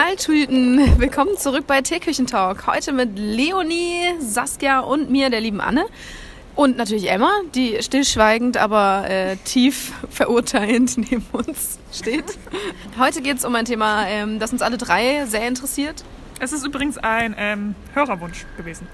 [0.00, 2.66] Knalltüten, willkommen zurück bei Teeküchentalk.
[2.66, 5.84] Heute mit Leonie, Saskia und mir, der lieben Anne.
[6.56, 12.24] Und natürlich Emma, die stillschweigend, aber äh, tief verurteilend neben uns steht.
[12.98, 16.02] Heute geht es um ein Thema, ähm, das uns alle drei sehr interessiert.
[16.40, 18.88] Es ist übrigens ein ähm, Hörerwunsch gewesen.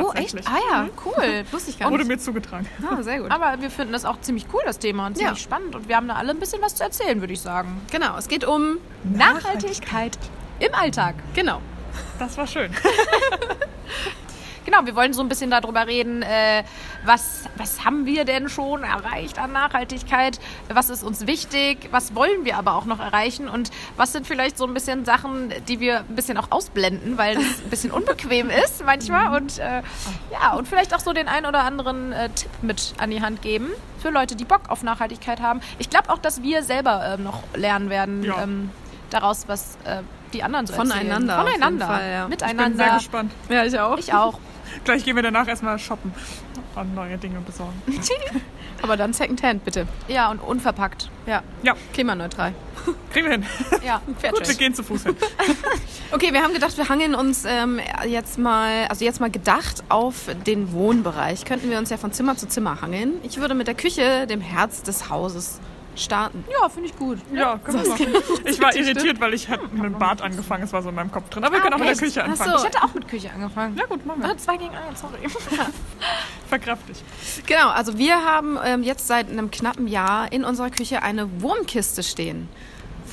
[0.00, 0.34] Oh, echt?
[0.46, 1.44] Ah ja, cool.
[1.50, 2.08] Wusste ich gar Wurde nicht.
[2.08, 2.66] mir zugetragen.
[2.88, 3.30] Ah, sehr gut.
[3.30, 5.42] Aber wir finden das auch ziemlich cool, das Thema, und ziemlich Ja.
[5.42, 5.74] spannend.
[5.74, 7.80] Und wir haben da alle ein bisschen was zu erzählen, würde ich sagen.
[7.90, 10.18] Genau, es geht um Nachhaltigkeit
[10.60, 11.14] im Alltag.
[11.34, 11.60] Genau.
[12.18, 12.72] Das war schön.
[14.64, 16.62] Genau, wir wollen so ein bisschen darüber reden, äh,
[17.04, 22.44] was, was haben wir denn schon erreicht an Nachhaltigkeit, was ist uns wichtig, was wollen
[22.44, 23.48] wir aber auch noch erreichen?
[23.48, 27.36] Und was sind vielleicht so ein bisschen Sachen, die wir ein bisschen auch ausblenden, weil
[27.36, 29.36] es ein bisschen unbequem ist manchmal.
[29.40, 29.82] Und äh,
[30.32, 33.42] ja, und vielleicht auch so den ein oder anderen äh, Tipp mit an die Hand
[33.42, 35.60] geben für Leute, die Bock auf Nachhaltigkeit haben.
[35.78, 38.42] Ich glaube auch, dass wir selber ähm, noch lernen werden Ja.
[38.42, 38.70] ähm,
[39.14, 41.38] daraus, was äh, die anderen so Voneinander erzählen.
[41.40, 42.22] auf jeden Voneinander, Fall, ja.
[42.24, 42.64] Ich miteinander.
[42.64, 43.32] bin sehr gespannt.
[43.48, 43.98] Ja, ich auch.
[43.98, 44.38] Ich auch.
[44.84, 46.14] Gleich gehen wir danach erstmal shoppen
[46.74, 47.80] und neue Dinge besorgen.
[48.82, 49.86] Aber dann Secondhand, bitte.
[50.08, 51.08] Ja, und unverpackt.
[51.26, 52.52] Ja, Ja, klimaneutral.
[53.12, 53.46] kriegen wir hin.
[53.84, 55.16] Ja, Gut, wir gehen zu Fuß hin.
[56.10, 60.28] Okay, wir haben gedacht, wir hangeln uns ähm, jetzt mal, also jetzt mal gedacht auf
[60.46, 61.44] den Wohnbereich.
[61.44, 63.14] Könnten wir uns ja von Zimmer zu Zimmer hangeln.
[63.22, 65.60] Ich würde mit der Küche, dem Herz des Hauses,
[65.96, 66.44] starten.
[66.60, 67.18] ja finde ich gut.
[67.34, 68.06] Ja, können wir machen.
[68.46, 70.64] Ich war irritiert, weil ich hatte mit dem Bad angefangen.
[70.64, 71.44] Es war so in meinem Kopf drin.
[71.44, 72.00] Aber wir können auch mit der echt?
[72.02, 72.50] Küche anfangen.
[72.50, 72.56] so.
[72.58, 73.76] Ich hätte auch mit Küche angefangen.
[73.76, 74.30] Ja gut, machen wir.
[74.30, 75.18] Ah, Zwei gegen eins, sorry.
[76.48, 77.02] Verkraft dich.
[77.46, 82.02] Genau, also wir haben ähm, jetzt seit einem knappen Jahr in unserer Küche eine Wurmkiste
[82.02, 82.48] stehen.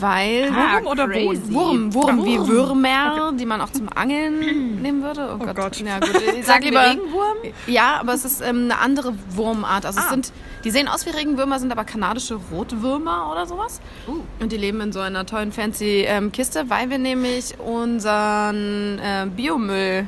[0.02, 1.41] Weil Wurm oder crazy.
[1.53, 2.47] Wurm, Wurm, wie Wurm.
[2.47, 5.30] Würmer, die man auch zum Angeln nehmen würde.
[5.36, 5.55] Oh, Gott.
[5.58, 5.80] Gott.
[5.81, 6.21] Ja, gut.
[6.39, 7.36] Ich sag lieber Regenwurm?
[7.67, 9.86] Ja, aber es ist ähm, eine andere Wurmart.
[9.86, 10.09] Also es Ah.
[10.11, 10.32] sind,
[10.64, 13.80] die sehen aus wie Regenwürmer, sind aber kanadische Rotwürmer oder sowas.
[14.08, 14.21] Uh.
[14.39, 19.27] Und die leben in so einer tollen fancy ähm, Kiste, weil wir nämlich unseren äh,
[19.36, 20.08] Biomüll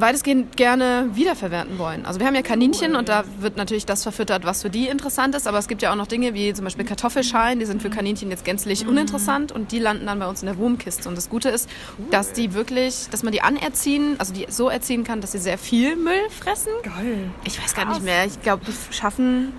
[0.00, 2.06] weitestgehend gerne wiederverwerten wollen.
[2.06, 5.34] Also wir haben ja Kaninchen und da wird natürlich das verfüttert, was für die interessant
[5.34, 7.90] ist, aber es gibt ja auch noch Dinge wie zum Beispiel Kartoffelschalen, die sind für
[7.90, 11.08] Kaninchen jetzt gänzlich uninteressant und die landen dann bei uns in der Wurmkiste.
[11.08, 11.68] Und das Gute ist,
[12.10, 15.58] dass die wirklich, dass man die anerziehen, also die so erziehen kann, dass sie sehr
[15.58, 16.70] viel Müll fressen.
[16.82, 17.30] Geil.
[17.44, 18.24] Ich weiß gar nicht mehr.
[18.26, 19.52] Ich glaube, wir schaffen.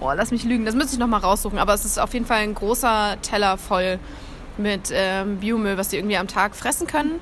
[0.00, 0.64] Oh, lass mich lügen.
[0.64, 1.58] Das müsste ich noch mal raussuchen.
[1.58, 3.98] Aber es ist auf jeden Fall ein großer Teller voll
[4.56, 7.20] mit ähm, Biomüll, was die irgendwie am Tag fressen können.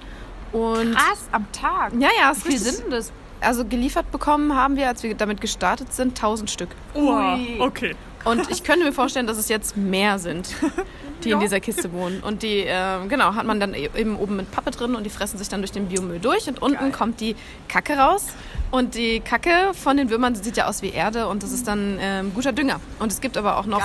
[0.53, 1.92] Und Krass, am Tag.
[1.98, 3.12] ja, ja, es Wie viel sind das?
[3.41, 6.70] Also geliefert bekommen haben wir, als wir damit gestartet sind, 1000 Stück.
[6.94, 7.60] Wow, Ui.
[7.60, 7.94] okay.
[8.25, 10.48] Und ich könnte mir vorstellen, dass es jetzt mehr sind,
[11.25, 11.41] die in Ja.
[11.41, 12.20] dieser Kiste wohnen.
[12.20, 15.10] Und die, ähm, genau, hat man dann e- eben oben mit Pappe drin und die
[15.10, 16.48] fressen sich dann durch den Biomüll durch.
[16.48, 16.91] Und unten Geil.
[16.92, 17.36] kommt die
[17.69, 18.26] Kacke raus.
[18.70, 21.98] Und die Kacke von den Würmern sieht ja aus wie Erde und das ist dann
[22.00, 22.80] ähm, guter Dünger.
[22.98, 23.82] Und es gibt aber auch noch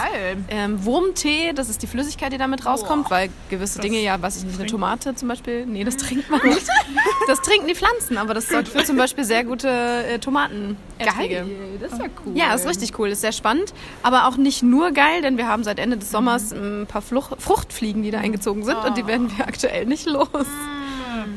[0.49, 4.38] ähm, Wurmtee, das ist die Flüssigkeit, die damit rauskommt, weil gewisse Das Dinge, ja, weiß
[4.38, 6.67] ich nicht, eine Tomate zum Beispiel, nee, das trinkt man nicht.
[7.25, 11.35] Das trinken die Pflanzen, aber das sorgt für zum Beispiel sehr gute äh, Tomatenerträge.
[11.35, 11.47] Geil.
[11.79, 12.35] Das ist ja cool.
[12.35, 13.73] Ja, ist richtig cool, ist sehr spannend.
[14.01, 17.31] Aber auch nicht nur geil, denn wir haben seit Ende des Sommers ein paar Fluch
[17.38, 20.27] Fruchtfliegen, die da eingezogen sind und die werden wir aktuell nicht los.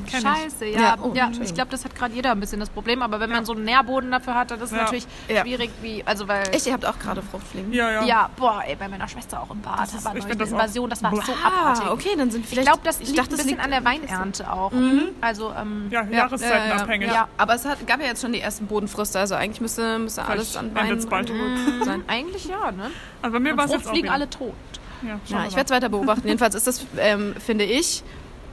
[0.06, 0.20] Kenn ich.
[0.22, 0.72] Scheiße, ja.
[0.72, 1.42] Ja, Ja, oh, Entschuldigung.
[1.44, 3.02] ich glaube, das hat gerade jeder ein bisschen das Problem.
[3.02, 4.82] Aber wenn man so einen Nährboden dafür hat, dann ist es Ja.
[4.84, 5.42] natürlich Ja.
[5.42, 6.42] schwierig, wie, also weil...
[6.54, 7.72] Echt, ihr habt auch gerade Fruchtfliegen?
[7.72, 8.04] Ja, ja.
[8.04, 9.80] Ja, boah, ey, bei meiner Schwester auch im Bad.
[9.80, 11.90] Das Das ist- war ich eine Invasion, das war so Ah, abartig.
[11.90, 12.66] okay, dann sind Ich vielleicht...
[12.68, 14.72] glaube, das ich liegt dachte, ein das bisschen liegt an der Weinernte auch.
[15.20, 17.08] Also, ähm, Ja, jahreszeitenabhängig.
[17.08, 17.28] Ja, ja, ja.
[17.36, 20.56] aber es hat, gab ja jetzt schon die ersten Bodenfröste, also eigentlich müsste, müsste alles
[20.56, 21.28] an Wein bald.
[21.28, 22.02] gut sein.
[22.08, 22.90] eigentlich ja, ne?
[23.22, 24.12] Also bei mir war es jetzt wieder.
[24.12, 24.54] alle tot.
[25.02, 26.22] Ja, Ja, ich werde es weiter beobachten.
[26.26, 28.02] Jedenfalls ist das, ähm, finde ich,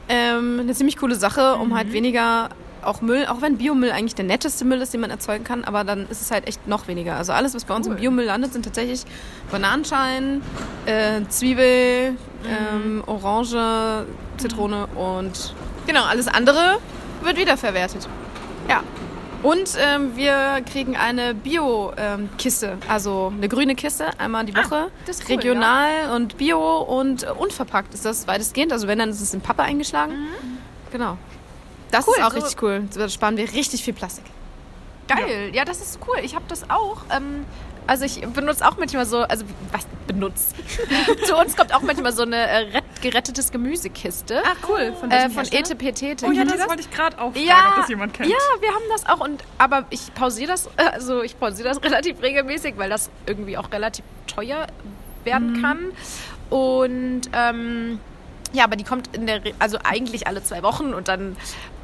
[0.10, 2.50] ähm, eine ziemlich coole Sache, um halt weniger
[2.86, 5.84] auch Müll, auch wenn Biomüll eigentlich der netteste Müll ist, den man erzeugen kann, aber
[5.84, 7.16] dann ist es halt echt noch weniger.
[7.16, 7.96] Also alles, was bei uns im.
[7.96, 9.04] Biomüll landet, sind tatsächlich
[9.52, 10.42] Bananenschalen,
[10.86, 14.06] äh, Zwiebel, ähm, Orange,
[14.38, 15.54] Zitrone und
[15.88, 16.80] genau, alles andere
[17.22, 18.08] wird wiederverwertet.
[18.68, 18.84] Ja.
[19.44, 24.90] Und ähm, wir kriegen eine Bio-Kiste, also eine grüne Kiste, einmal die Woche.
[25.06, 28.72] das ist cool, Regional und Bio und äh, unverpackt ist das weitestgehend.
[28.72, 30.14] Also wenn, dann ist es in Pappe eingeschlagen.
[30.92, 31.18] Genau.
[31.92, 32.84] Das Cool, ist auch so- richtig cool.
[32.96, 34.26] Da sparen wir richtig viel Plastik.
[35.08, 36.16] Geil, ja, das ist cool.
[36.24, 37.04] Ich habe das auch.
[37.16, 37.46] Ähm,
[37.86, 39.44] also ich benutze auch manchmal so, also
[39.74, 40.56] was benutzt?
[41.26, 44.42] Zu uns kommt auch manchmal so eine äh, gerettetes Gemüsekiste.
[44.44, 44.94] Ach cool.
[45.00, 46.24] Von, äh, von ETPT.
[46.24, 48.30] Oh ja, das wollte ich gerade auch fragen, Ja, ob das jemand kennt.
[48.30, 51.84] ja, wir haben das auch und aber ich pausiere das, äh, also ich pausiere das
[51.84, 54.66] relativ regelmäßig, weil das irgendwie auch relativ teuer
[55.26, 55.92] werden kann.
[56.50, 58.00] Und ähm,
[58.54, 61.36] Ja, aber die kommt in der, also eigentlich alle zwei Wochen und dann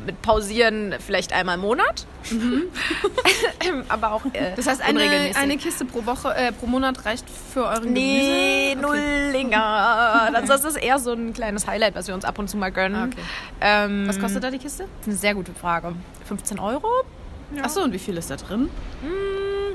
[0.05, 2.05] mit Pausieren vielleicht einmal im Monat.
[3.89, 5.01] aber auch äh, Das heißt, eine,
[5.35, 8.87] eine Kiste pro Woche, äh, pro Monat reicht für euren Nee, Gemüse?
[8.87, 9.31] Okay.
[9.31, 10.29] Nullinger.
[10.33, 12.71] Das, das ist eher so ein kleines Highlight, was wir uns ab und zu mal
[12.71, 12.95] gönnen.
[12.95, 13.23] Ah, okay.
[13.61, 14.85] Ähm, Was kostet da die Kiste?
[15.05, 15.93] Eine sehr gute Frage.
[16.27, 16.87] 15 Euro?
[17.63, 18.69] Achso, und wie viel ist da drin?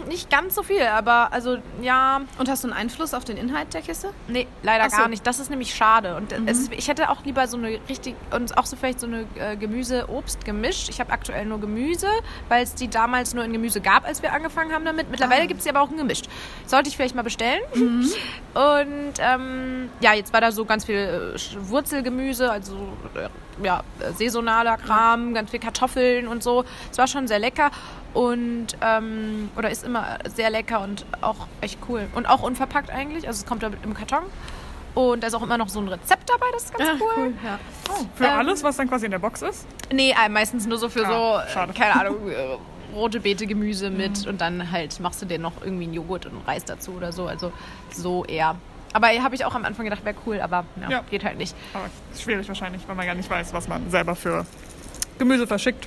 [0.04, 3.36] Hm, nicht ganz so viel, aber also ja, Und hast du einen Einfluss auf den
[3.36, 4.10] Inhalt der Kiste?
[4.28, 4.96] nee, leider so.
[4.96, 5.26] gar nicht.
[5.26, 6.16] Das ist nämlich schade.
[6.16, 6.48] Und Mhm.
[6.48, 9.56] es ich hätte auch lieber so eine richtig, und auch so vielleicht so eine äh,
[9.56, 10.88] Gemüse-Obst gemischt.
[10.88, 12.08] Ich habe aktuell nur Gemüse,
[12.48, 15.10] weil es die damals nur in Gemüse gab, als wir angefangen haben damit.
[15.10, 15.46] Mittlerweile Ah.
[15.46, 16.26] gibt es sie aber auch in gemischt.
[16.66, 17.60] Sollte ich vielleicht mal bestellen.
[17.74, 18.10] Mhm.
[18.54, 22.74] Und ähm, ja, jetzt war da so ganz viel äh, Wurzelgemüse, also
[23.14, 23.28] äh,
[23.62, 23.82] ja,
[24.16, 26.64] saisonaler Kram, ganz viel Kartoffeln und so.
[26.90, 27.70] Es war schon sehr lecker
[28.12, 32.06] und ähm, oder ist immer sehr lecker und auch echt cool.
[32.14, 33.26] Und auch unverpackt eigentlich.
[33.26, 34.22] Also es kommt da im Karton.
[34.94, 37.32] Und da ist auch immer noch so ein Rezept dabei, das ist ganz cool.
[37.44, 37.58] Ja.
[38.14, 39.66] Für Ähm, alles, was dann quasi in der Box ist?
[39.92, 41.72] Nee, äh, meistens nur so für Ah, so, schade.
[41.72, 42.56] äh, keine Ahnung, äh,
[42.94, 46.46] rote Beete, Gemüse mit und dann halt machst du dir noch irgendwie einen Joghurt und
[46.46, 47.26] Reis dazu oder so.
[47.26, 47.50] Also
[47.92, 48.54] so eher.
[48.94, 51.05] Aber habe ich auch am Anfang gedacht, wäre cool, aber ja, Ja.
[51.11, 51.55] geht halt nicht.
[51.75, 54.46] Aber ist schwierig wahrscheinlich, weil man ja nicht weiß, was man selber für
[55.19, 55.87] Gemüse verschickt.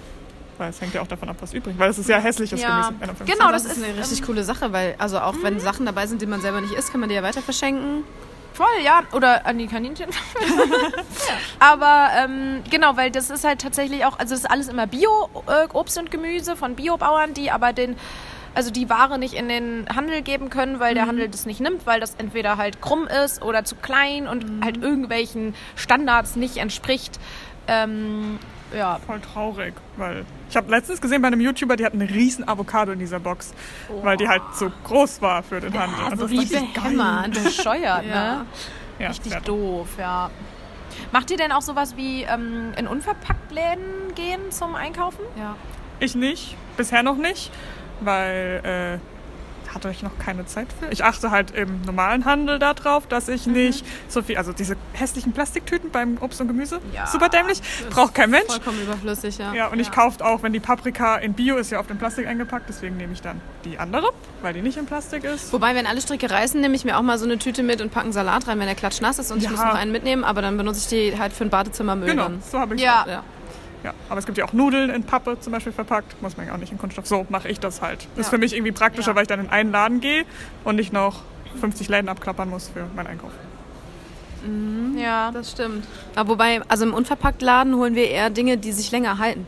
[0.57, 2.89] Weil es hängt ja auch davon ab, was übrig Weil es ist ja hässliches Ja.
[3.00, 3.24] Gemüse.
[3.25, 5.86] Genau, das, das ist eine ist, richtig ähm, coole Sache, weil also auch wenn Sachen
[5.86, 8.04] dabei sind, die man selber nicht isst, kann man die ja weiter verschenken.
[8.54, 9.04] Voll, ja.
[9.13, 10.10] Oder an die Kaninchen.
[11.60, 15.98] Aber ähm, genau, weil das ist halt tatsächlich auch, also das ist alles immer Bio-Obst
[16.00, 17.95] und Gemüse von Biobauern, die aber den,
[18.57, 21.86] also die Ware nicht in den Handel geben können, weil der Handel das nicht nimmt,
[21.86, 27.19] weil das entweder halt krumm ist oder zu klein und halt irgendwelchen Standards nicht entspricht.
[27.68, 28.39] Ähm,
[28.75, 32.48] ja, Voll traurig, weil ich habe letztens gesehen bei einem YouTuber, die hatten eine riesen
[32.48, 33.54] Avocado in dieser Box,
[34.01, 36.06] weil die halt so groß war für den Handel.
[36.13, 38.36] Und das wie dachte ich, behämmert, bescheuert, Ja.
[38.38, 38.45] ne?
[38.98, 40.31] ja, Richtig ja, doof, ja.
[41.12, 45.24] Macht ihr denn auch sowas wie ähm, in Unverpacktläden gehen zum Einkaufen?
[45.38, 45.56] Ja.
[46.00, 47.51] Ich nicht, bisher noch nicht,
[48.01, 50.88] weil äh, hatte ich noch keine Zeit für.
[50.91, 55.33] Ich achte halt im normalen Handel darauf, dass ich nicht so viel, also diese hässlichen
[55.33, 57.05] Plastiktüten beim Obst und Gemüse, Ja.
[57.05, 58.45] super dämlich, braucht kein Mensch.
[58.47, 59.53] Vollkommen überflüssig, ja.
[59.53, 62.27] Ja, und ich kaufe auch, wenn die Paprika in Bio ist, ja auf dem Plastik
[62.27, 64.07] eingepackt, deswegen nehme ich dann die andere,
[64.41, 65.51] weil die nicht in Plastik ist.
[65.51, 67.91] Wobei, wenn alle Stricke reißen, nehme ich mir auch mal so eine Tüte mit und
[67.91, 69.51] packe einen Salat rein, wenn der Klatsch nass ist und ich Ja.
[69.51, 72.41] muss noch einen mitnehmen, aber dann benutze ich die halt für ein Badezimmermüll Genau, dann.
[72.41, 73.03] so habe ich Ja.
[73.03, 73.07] auch.
[73.07, 73.23] Ja.
[73.88, 76.54] Ja, aber es gibt ja auch Nudeln in Pappe zum Beispiel verpackt, muss man ja
[76.54, 77.07] auch nicht in Kunststoff.
[77.07, 78.06] So mache ich das halt.
[78.18, 78.31] Ist Ja.
[78.31, 79.16] für mich irgendwie praktischer, Ja.
[79.16, 80.25] weil ich dann in einen Laden gehe
[80.66, 81.22] und nicht noch
[81.62, 83.31] 50 Läden abklappern muss für meinen Einkauf.
[84.98, 85.31] Ja.
[85.31, 85.86] Das stimmt.
[86.16, 89.48] Aber wobei, also im Unverpacktladen holen wir eher Dinge, die sich länger halten.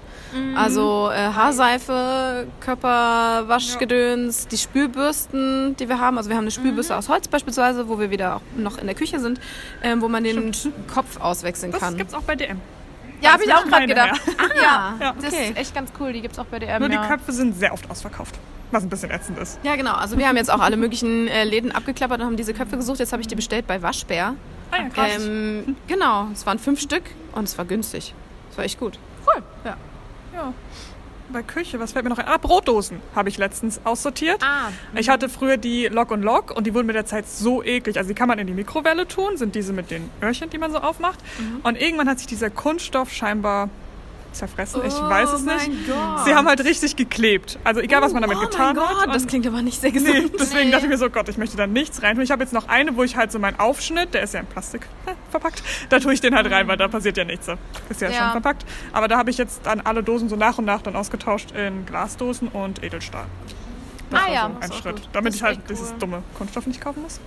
[0.56, 6.18] Also äh, Haarseife, Körperwaschgedöns, die Spülbürsten, die wir haben.
[6.18, 8.96] Also wir haben eine Spülbürste aus Holz beispielsweise, wo wir wieder auch noch in der
[8.96, 9.40] Küche sind,
[9.84, 10.52] ähm, wo man den
[10.94, 11.98] Kopf auswechseln Das kann.
[11.98, 12.60] gibt's auch bei DM.
[13.22, 14.22] Ja, habe ich auch gerade gedacht.
[14.38, 14.94] Ah, ja.
[15.00, 15.14] Ja.
[15.22, 15.50] Das Okay.
[15.50, 16.14] ist echt ganz cool.
[16.14, 16.80] Die gibt es auch bei DM.
[16.82, 17.02] Nur ja.
[17.02, 18.36] die Köpfe sind sehr oft ausverkauft,
[18.72, 19.60] was ein bisschen ätzend ist.
[19.64, 19.94] Ja, genau.
[19.94, 23.00] Also wir haben jetzt auch alle möglichen äh, Läden abgeklappert und haben diese Köpfe gesucht.
[23.00, 24.36] Jetzt habe ich die bestellt bei Waschbär.
[24.72, 25.26] Ah ja, krass.
[25.26, 28.14] Ähm, genau, es waren fünf Stück und es war günstig.
[28.52, 28.98] Es war echt gut.
[29.28, 29.44] Cool.
[29.66, 29.78] Ja.
[30.34, 30.54] Ja.
[31.32, 32.26] Bei Küche, was fällt mir noch ein?
[32.28, 34.42] Ah, Brotdosen habe ich letztens aussortiert.
[34.44, 37.62] Ah, Ich hatte früher die Lock und Lock und die wurden mit der Zeit so
[37.64, 37.98] eklig.
[37.98, 40.72] Also die kann man in die Mikrowelle tun, sind diese mit den Öhrchen, die man
[40.72, 41.20] so aufmacht.
[41.40, 41.60] Mhm.
[41.64, 43.70] Und irgendwann hat sich dieser Kunststoff scheinbar
[44.32, 44.82] zerfressen.
[44.86, 45.70] ich weiß es nicht.
[45.90, 46.26] Oh Gott.
[46.26, 47.58] Sie haben halt richtig geklebt.
[47.64, 49.16] Also egal, was man damit oh getan mein Gott, hat.
[49.16, 50.14] das Und- klingt aber nicht sehr gesund.
[50.14, 50.72] Nee, deswegen Nee.
[50.72, 52.24] dachte ich mir so, Gott, ich möchte da nichts rein tun.
[52.24, 54.46] Ich habe jetzt noch eine, wo ich halt so meinen Aufschnitt, der ist ja in
[54.46, 57.48] Plastik äh, verpackt, da tue ich den halt rein, weil da passiert ja nichts.
[57.90, 58.18] Ist ja, Ja.
[58.20, 58.66] schon verpackt.
[58.94, 61.86] Aber da habe ich jetzt dann alle Dosen so nach und nach dann ausgetauscht in
[61.86, 63.26] Glasdosen und Edelstahl.
[64.12, 64.96] Das Ah ja, so ein Schritt.
[64.96, 65.10] gut.
[65.14, 66.00] Damit Das ich halt echt dieses cool.
[66.00, 67.20] dumme Kunststoff nicht kaufen muss.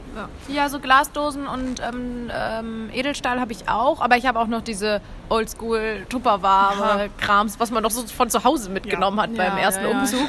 [0.48, 4.00] ja, so Glasdosen und ähm, ähm, Edelstahl habe ich auch.
[4.00, 8.70] Aber ich habe auch noch diese Oldschool Tupperware-Krams, was man noch so von zu Hause
[8.70, 10.20] mitgenommen hat beim ersten ja, ja, Umzug.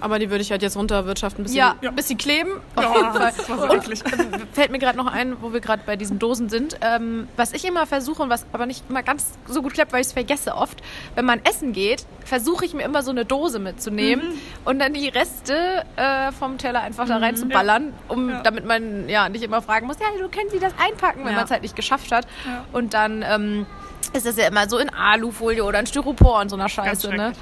[0.00, 2.50] Aber die würde ich halt jetzt runterwirtschaften, bis Ja, sie ein bisschen kleben.
[2.78, 3.32] Ja, Auf jeden Fall.
[3.36, 6.18] das war so Und ähm, fällt mir gerade noch ein, wo wir gerade bei diesen
[6.18, 6.76] Dosen sind.
[6.82, 10.00] Ähm, was ich immer versuche und was aber nicht immer ganz so gut klappt, weil
[10.00, 10.80] ich es vergesse oft,
[11.14, 14.38] wenn man essen geht, versuche ich mir immer so eine Dose mitzunehmen Mhm.
[14.64, 18.40] und dann die Reste äh, vom Teller einfach da reinzuballern, um Ja.
[18.42, 21.36] damit man ja nicht immer fragen muss, ja, du können Sie das einpacken, wenn Ja.
[21.36, 22.26] man es halt nicht geschafft hat.
[22.46, 22.64] Ja.
[22.72, 23.66] Und dann ähm,
[24.14, 27.32] ist das ja immer so in Alufolie oder in Styropor und so einer Scheiße, ne?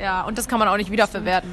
[0.00, 1.50] Ja, und das kann man auch nicht wiederverwerten.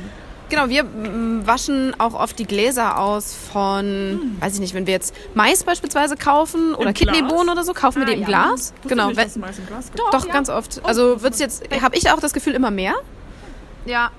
[0.49, 4.93] Genau, wir mm, waschen auch oft die Gläser aus von, weiß ich nicht, wenn wir
[4.93, 6.93] jetzt Mais beispielsweise kaufen oder Im?
[6.93, 8.27] Kidneybohnen oder so, kaufen wir Ah, die im ja.
[8.27, 8.73] Glas.
[8.73, 9.99] Wusste Genau, nicht, wenn, Mais im Glas gibt.
[9.99, 10.11] Doch.
[10.11, 10.33] doch ja.
[10.33, 10.81] ganz oft.
[10.83, 12.93] Also wird's jetzt, habe ich auch das Gefühl immer mehr.
[13.85, 14.11] Ja,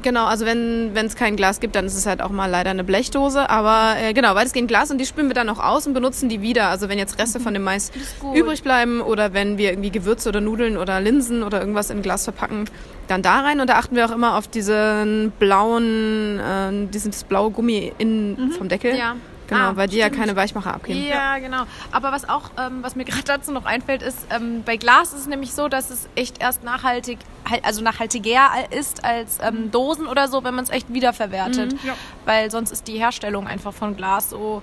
[0.00, 2.82] Genau, also wenn es kein Glas gibt, dann ist es halt auch mal leider eine
[2.82, 3.50] Blechdose.
[3.50, 6.40] Aber äh, genau, weitestgehend Glas und die spülen wir dann auch aus und benutzen die
[6.40, 6.68] wieder.
[6.68, 7.92] Also wenn jetzt Reste von dem Mais
[8.34, 12.24] übrig bleiben oder wenn wir irgendwie Gewürze oder Nudeln oder Linsen oder irgendwas in Glas
[12.24, 12.64] verpacken,
[13.08, 13.60] dann da rein.
[13.60, 18.68] Und da achten wir auch immer auf diesen blauen, äh, dieses blaue Gummi innen vom
[18.68, 18.96] Deckel.
[18.96, 19.16] Ja.
[19.52, 20.20] Genau, Ah, weil die ja stimmt.
[20.20, 21.04] keine Weichmacher abgeben.
[21.06, 21.64] Ja, genau.
[21.90, 25.20] Aber was auch, ähm, was mir gerade dazu noch einfällt, ist, ähm, bei Glas ist
[25.20, 27.18] es nämlich so, dass es echt erst nachhaltig,
[27.48, 31.74] halt- also nachhaltiger ist als ähm, Dosen oder so, wenn man es echt wiederverwertet.
[31.84, 31.94] Ja.
[32.24, 34.62] Weil sonst ist die Herstellung einfach von Glas so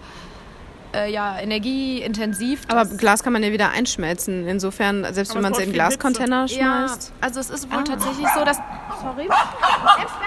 [0.93, 2.61] äh, ja, energieintensiv.
[2.67, 4.47] Aber Glas kann man ja wieder einschmelzen.
[4.47, 7.13] Insofern, selbst Aber wenn man es in Glascontainer ja, schmeißt.
[7.21, 8.57] also es ist wohl tatsächlich so, dass.
[9.01, 9.29] Sorry.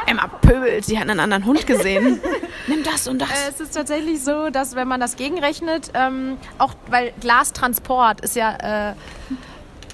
[0.07, 2.21] Emma pöbelt, sie hat einen anderen Hund gesehen.
[2.69, 3.28] Nimm das und das.
[3.28, 8.37] Äh, Es ist tatsächlich so, dass wenn man das gegenrechnet, ähm, auch weil Glastransport ist
[8.37, 8.95] ja, äh,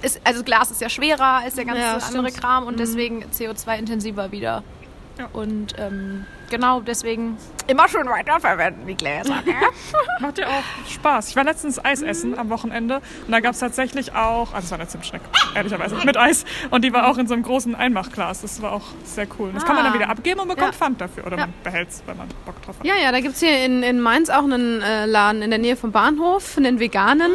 [0.01, 2.37] ist, also Glas ist ja schwerer als der ganze Ja, andere stimmt.
[2.41, 4.63] Kram und deswegen CO2-intensiver wieder.
[5.17, 5.27] Ja.
[5.33, 7.37] Und ähm, genau deswegen
[7.67, 9.35] immer schön weiterverwenden, die Gläser.
[9.45, 9.53] gell?
[10.19, 11.29] Macht ja auch Spaß.
[11.29, 14.71] Ich war letztens Eis essen am Wochenende und da gab es tatsächlich auch, also es
[14.71, 15.25] war eine Zimtschnecke,
[15.55, 16.45] ehrlicherweise, mit Eis.
[16.69, 18.41] Und die war auch in so einem großen Einmachglas.
[18.41, 19.49] Das war auch sehr cool.
[19.49, 19.95] Und das kann man dann Ah.
[19.97, 20.77] wieder abgeben und bekommt Ja.
[20.77, 21.25] Pfand dafür.
[21.27, 21.45] Oder Ja.
[21.47, 22.85] man behält es, wenn man Bock drauf hat.
[22.85, 25.59] Ja, ja, da gibt es hier in, in Mainz auch einen äh, Laden in der
[25.59, 27.31] Nähe vom Bahnhof, einen veganen.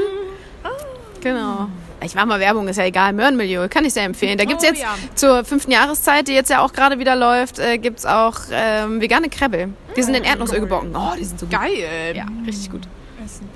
[1.21, 1.69] Genau.
[2.05, 3.13] Ich mache mal Werbung, ist ja egal.
[3.13, 4.37] Möhrenmilieu, kann ich sehr empfehlen.
[4.39, 4.95] Da gibt es Oh, jetzt ja.
[5.15, 9.01] zur fünften Jahreszeit, die jetzt ja auch gerade wieder läuft, äh, gibt es auch ähm,
[9.01, 9.71] vegane Krebbe.
[9.97, 10.95] Die sind in Erdnussöl gebacken.
[10.95, 11.59] Oh, die sind so gut.
[11.59, 12.15] Geil.
[12.15, 12.83] Ja, richtig gut.
[13.25, 13.49] Essen.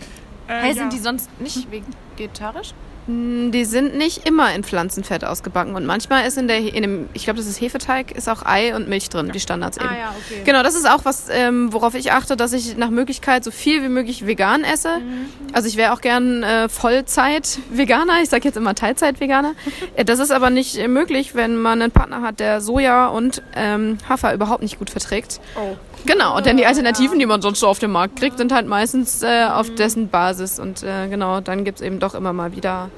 [0.49, 0.75] Äh, Hey, ja.
[0.75, 1.69] sind die sonst nicht
[2.17, 2.73] vegetarisch?
[3.09, 7.09] Mm, Die sind nicht immer in Pflanzenfett ausgebacken und manchmal ist in der in dem,
[7.15, 9.89] ich glaube, das ist Hefeteig, ist auch Ei und Milch drin, die Standards eben.
[9.89, 10.43] Ah ja, okay.
[10.45, 13.83] Genau, das ist auch was, ähm, worauf ich achte, dass ich nach Möglichkeit so viel
[13.83, 15.01] wie möglich vegan esse.
[15.55, 18.21] Also ich wäre auch gern äh, Vollzeit-Veganer.
[18.23, 19.55] Ich sage jetzt immer Teilzeit-Veganer.
[19.97, 23.43] Äh, das ist aber nicht äh, möglich, wenn man einen Partner hat, der Soja und
[23.57, 25.41] ähm, Hafer überhaupt nicht gut verträgt.
[25.57, 25.77] Oh.
[26.07, 29.23] Genau, denn die Alternativen, die man sonst so auf dem Markt kriegt, sind halt meistens
[29.23, 30.59] äh, auf dessen Basis.
[30.59, 32.91] Und äh, genau, dann gibt's eben doch immer mal wieder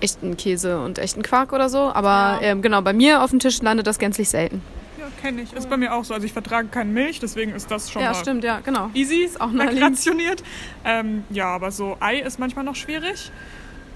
[0.00, 1.90] echten Käse und echten Quark oder so.
[1.92, 4.60] Aber ähm, genau, bei mir auf dem Tisch landet das gänzlich selten.
[4.98, 5.52] Ja, kenne ich.
[5.54, 6.14] Ist bei mir auch so.
[6.14, 8.90] Also ich vertrage keine Milch, deswegen ist das schon Ja, mal stimmt, ja, genau.
[8.94, 9.24] easy.
[9.24, 9.98] Ist auch naheliegend.
[9.98, 10.42] rationiert.
[10.84, 13.30] Ähm, ja, aber so Ei ist manchmal noch schwierig,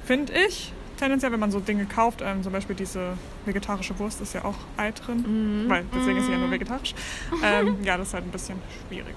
[0.05, 0.73] finde ich.
[0.99, 3.13] Tendenziell, wenn man so Dinge kauft, ähm, zum Beispiel diese
[3.45, 5.69] vegetarische Wurst ist ja auch Ei drin, Mhm.
[5.71, 6.95] weil deswegen ist sie ja nur vegetarisch.
[7.45, 8.57] Ähm, ja, das ist halt ein bisschen
[8.89, 9.15] schwierig.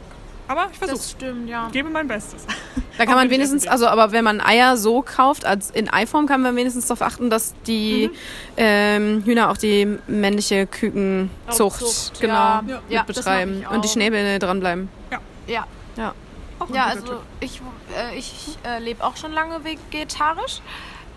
[0.47, 1.69] Aber ich versuche Das stimmt, ja.
[1.71, 2.45] Gebe mein Bestes.
[2.97, 6.41] Da kann man wenigstens, also aber wenn man Eier so kauft, als in Eiform, kann
[6.43, 8.11] man wenigstens darauf achten, dass die
[8.57, 12.61] ähm, Hühner auch die männliche Kükenzucht Zucht, genau ja.
[12.61, 13.89] mit Ja, betreiben und die.
[13.89, 14.89] Schnäbel dranbleiben.
[15.09, 15.19] Ja.
[15.47, 15.65] Ja.
[15.97, 16.13] Ja,
[16.59, 17.17] guter also Tipp.
[17.39, 17.61] ich,
[17.97, 20.61] äh, ich äh, lebe auch schon lange vegetarisch.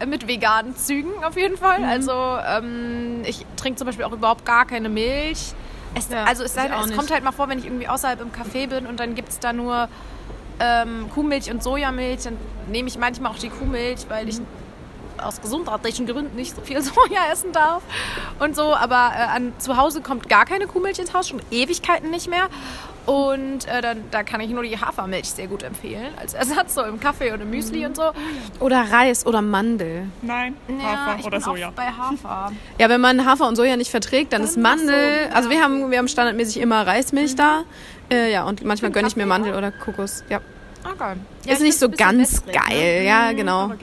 [0.06, 1.80] Mit veganen Zügen auf jeden Fall.
[1.80, 1.84] Mhm.
[1.84, 5.54] Also ähm, ich trinke zum Beispiel auch überhaupt gar keine Milch.
[5.94, 6.96] Es, Ja, also es, sei, es nicht.
[6.96, 9.38] kommt halt mal vor, wenn ich irgendwie außerhalb im Café bin und dann gibt es
[9.38, 9.88] da nur
[10.60, 12.36] ähm, Kuhmilch und Sojamilch, dann
[12.68, 14.40] nehme ich manchmal auch die Kuhmilch, weil ich
[15.18, 17.82] aus gesundheitlichen Gründen nicht so viel Soja essen darf
[18.40, 18.74] und so.
[18.74, 22.48] Aber äh, an, zu Hause kommt gar keine Kuhmilch ins Haus, schon Ewigkeiten nicht mehr.
[23.06, 26.82] Und äh, dann, da kann ich nur die Hafermilch sehr gut empfehlen, als Ersatz so
[26.82, 28.12] im Kaffee und im Müsli und so.
[28.60, 30.06] Oder Reis oder Mandel.
[30.22, 31.68] Nein, Ja, Hafer ich oder bin Soja.
[31.68, 32.52] auch bei Hafer.
[32.78, 35.28] Ja, wenn man Hafer und Soja nicht verträgt, dann, ist Mandel.
[35.34, 37.64] Also wir haben, wir haben standardmäßig immer Reismilch da.
[38.10, 40.24] Äh, ja, und manchmal gönne ich mir Mandel oder Kokos.
[40.28, 40.40] Ja.
[40.84, 41.14] Okay.
[41.46, 43.60] ist nicht so ganz geil, ja, genau.
[43.64, 43.76] Aber.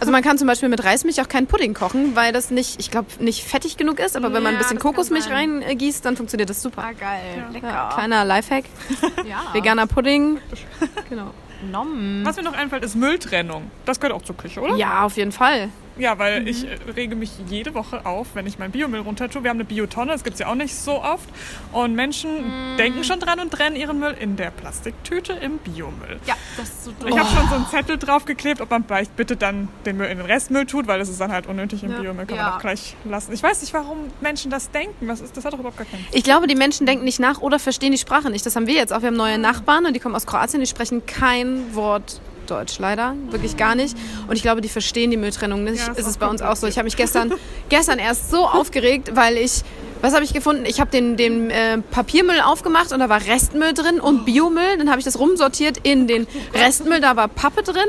[0.00, 2.90] Also man kann zum Beispiel mit Reismilch auch keinen Pudding kochen, weil das nicht, ich
[2.90, 4.16] glaube, nicht fettig genug ist.
[4.16, 6.82] Aber wenn man ein bisschen Kokosmilch reingießt, dann funktioniert das super.
[6.84, 7.44] Ah, geil.
[7.52, 7.68] Lecker.
[7.68, 8.64] Ja, kleiner Lifehack.
[9.26, 9.42] Ja.
[9.52, 10.38] Veganer Pudding.
[11.08, 11.32] Genau.
[11.70, 12.20] Nom.
[12.24, 13.70] Was mir noch einfällt, ist Mülltrennung.
[13.86, 14.76] Das gehört auch zur Küche, oder?
[14.76, 15.70] Ja, auf jeden Fall.
[15.98, 19.42] Ja, weil ich äh, rege mich jede Woche auf, wenn ich meinen Biomüll runter tue.
[19.42, 21.28] Wir haben eine Biotonne, das gibt es ja auch nicht so oft.
[21.72, 26.18] Und Menschen denken schon dran und trennen ihren Müll in der Plastiktüte im Biomüll.
[26.26, 27.08] Ja, das ist so doof.
[27.08, 30.18] Ich habe schon so einen Zettel draufgeklebt, ob man vielleicht bitte dann den Müll in
[30.18, 32.00] den Restmüll tut, weil das ist dann halt unnötig im Ja.
[32.00, 32.44] Biomüll, kann Ja.
[32.44, 33.32] man auch gleich lassen.
[33.32, 35.08] Ich weiß nicht, warum Menschen das denken.
[35.08, 37.40] Was ist, das hat doch überhaupt gar keinen Ich glaube, die Menschen denken nicht nach
[37.40, 38.44] oder verstehen die Sprache nicht.
[38.44, 39.00] Das haben wir jetzt auch.
[39.00, 43.14] Wir haben neue Nachbarn und die kommen aus Kroatien, die sprechen kein Wort Deutsch leider,
[43.30, 43.96] wirklich gar nicht.
[44.28, 45.86] Und ich glaube, die verstehen die Mülltrennung nicht.
[45.86, 46.66] Ja, ist ist es bei uns auch so.
[46.66, 47.32] Ich habe mich gestern,
[47.68, 49.62] gestern erst so aufgeregt, weil ich,
[50.02, 50.64] was habe ich gefunden?
[50.66, 54.78] Ich habe den, den äh, Papiermüll aufgemacht und da war Restmüll drin und Biomüll.
[54.78, 57.88] Dann habe ich das rumsortiert in den Restmüll, da war Pappe drin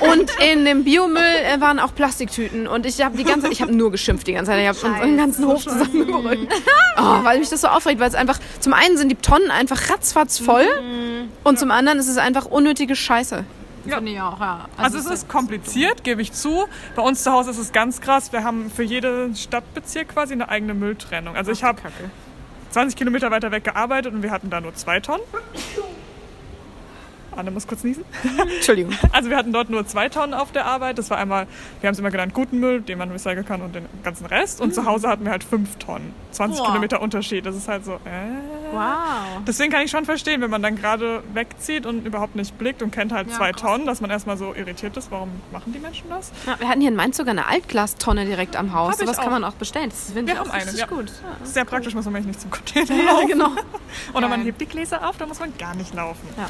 [0.00, 2.66] und in dem Biomüll äh, waren auch Plastiktüten.
[2.66, 4.60] Und ich habe die ganze Zeit, ich habe nur geschimpft die ganze Zeit.
[4.62, 6.52] Ich habe unseren ganzen Hof zusammengerückt.
[7.00, 9.88] Oh, weil mich das so aufregt, weil es einfach, zum einen sind die Tonnen einfach
[9.88, 10.66] ratzfatz voll
[11.44, 13.44] und zum anderen ist es einfach unnötige Scheiße.
[13.84, 14.66] Finde ich auch, ja.
[14.76, 16.66] Also, es ist kompliziert, gebe ich zu.
[16.96, 18.32] Bei uns zu Hause ist es ganz krass.
[18.32, 21.36] Wir haben für jeden Stadtbezirk quasi eine eigene Mülltrennung.
[21.36, 21.80] Also ich habe
[22.70, 25.22] 20 Kilometer weiter weg gearbeitet und wir hatten da nur zwei Tonnen.
[27.38, 28.04] Anne muss kurz niesen.
[28.56, 28.92] Entschuldigung.
[29.12, 30.98] Also wir hatten dort nur zwei Tonnen auf der Arbeit.
[30.98, 31.46] Das war einmal,
[31.80, 34.60] wir haben es immer genannt, guten Müll, den man recyceln kann und den ganzen Rest.
[34.60, 36.12] Und zu Hause hatten wir halt fünf Tonnen.
[36.32, 36.66] 20 Boah.
[36.68, 37.46] Kilometer Unterschied.
[37.46, 37.98] Das ist halt so, äh.
[38.72, 39.42] Wow.
[39.46, 42.90] Deswegen kann ich schon verstehen, wenn man dann gerade wegzieht und überhaupt nicht blickt und
[42.90, 43.62] kennt halt Ja, zwei krass.
[43.62, 45.10] Tonnen, dass man erstmal so irritiert ist.
[45.10, 46.32] Warum machen die Menschen das?
[46.46, 48.92] Ja, wir hatten hier in Mainz sogar eine Altglastonne direkt am Haus.
[48.92, 49.30] Hab Sowas kann auch.
[49.32, 49.88] man auch bestellen.
[49.90, 50.86] Das finde ich auch eine, richtig ja.
[50.86, 51.10] gut.
[51.42, 53.28] Ist sehr praktisch, muss man nämlich nicht zum Container Ja, laufen.
[53.28, 53.50] genau.
[54.14, 56.28] Oder man hebt die Gläser auf, da muss man gar nicht laufen.
[56.36, 56.46] Ja.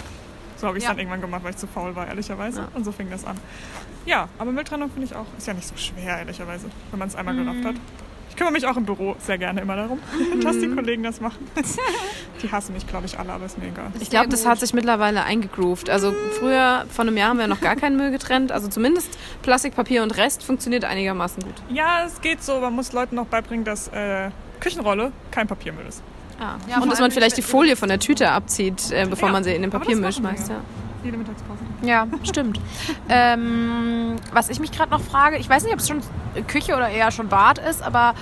[0.59, 0.93] So habe ich es Ja.
[0.95, 2.61] dann irgendwann gemacht, weil ich zu faul war, ehrlicherweise.
[2.61, 2.69] Ja.
[2.75, 3.37] Und so fing das an.
[4.07, 7.15] Ja, aber Mülltrennung finde ich auch, ist ja nicht so schwer, ehrlicherweise, wenn man es
[7.17, 7.75] einmal gerafft hat.
[8.31, 9.99] Ich kümmere mich auch im Büro sehr gerne immer darum,
[10.43, 11.47] dass die Kollegen das machen.
[12.43, 13.91] Die hassen mich, glaube ich, alle, aber ist mir egal.
[13.99, 15.91] Ich glaube, das hat sich mittlerweile eingegroovt.
[15.91, 18.53] Also früher, vor einem Jahr haben wir noch gar keinen Müll getrennt.
[18.53, 21.55] Also zumindest Plastik, Papier und Rest funktioniert einigermaßen gut.
[21.69, 22.61] Ja, es geht so.
[22.61, 26.03] Man muss Leuten noch beibringen, dass äh, Küchenrolle kein Papiermüll ist.
[26.41, 26.57] Ah.
[26.69, 29.45] Ja, und dass man vielleicht die Folie von der Tüte abzieht, äh, bevor Ja, man
[29.45, 30.49] sie in den Papiermüll schmeißt.
[30.49, 30.55] ja.
[30.55, 30.61] Ja.
[31.05, 31.61] Jede Mittagspause.
[31.83, 32.61] Ja, stimmt.
[33.09, 36.01] ähm, was ich mich gerade noch frage, ich weiß nicht, ob es schon
[36.49, 38.15] Küche oder eher schon Bad ist, aber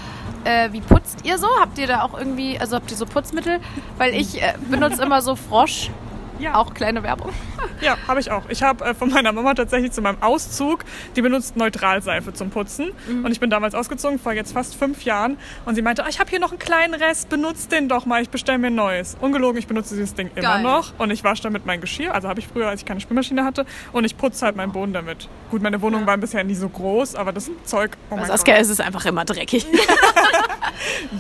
[0.44, 1.46] äh, wie putzt ihr so?
[1.61, 3.61] Habt ihr da auch irgendwie, also habt ihr so Putzmittel?
[3.99, 5.90] Weil ich äh, benutze immer so Frosch,
[6.38, 6.55] Ja.
[6.55, 7.33] auch kleine Werbung.
[7.83, 8.49] Ja, habe ich auch.
[8.49, 12.93] Ich habe äh, von meiner Mama tatsächlich zu meinem Auszug, die benutzt Neutralseife zum Putzen.
[13.07, 13.26] Mhm.
[13.26, 15.37] Und ich bin damals ausgezogen, vor jetzt fast fünf Jahren.
[15.66, 18.23] Und sie meinte, ah, ich habe hier noch einen kleinen Rest, benutzt den doch mal,
[18.23, 19.19] ich bestelle mir ein neues.
[19.21, 20.62] Ungelogen, ich benutze dieses Ding immer Geil.
[20.62, 20.99] noch.
[20.99, 23.66] Und ich wasche damit mein Geschirr, also habe ich früher, als ich keine Spülmaschine hatte.
[23.93, 25.28] Und ich putze halt meinen Boden damit.
[25.50, 28.71] Gut, meine Wohnung war bisher nie so groß, aber das Zeug, oh mein Saskia ist
[28.71, 29.66] es einfach immer dreckig.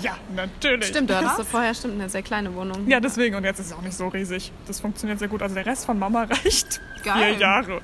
[0.02, 0.88] Ja, natürlich.
[0.88, 2.86] Stimmt, du hattest vorher stimmt eine sehr kleine Wohnung.
[2.88, 3.34] Ja, deswegen.
[3.36, 4.52] Und jetzt ist es auch nicht so riesig.
[4.66, 5.42] Das funktioniert sehr gut.
[5.42, 7.34] Also der Rest von Mama reicht Geil.
[7.34, 7.80] vier Jahre.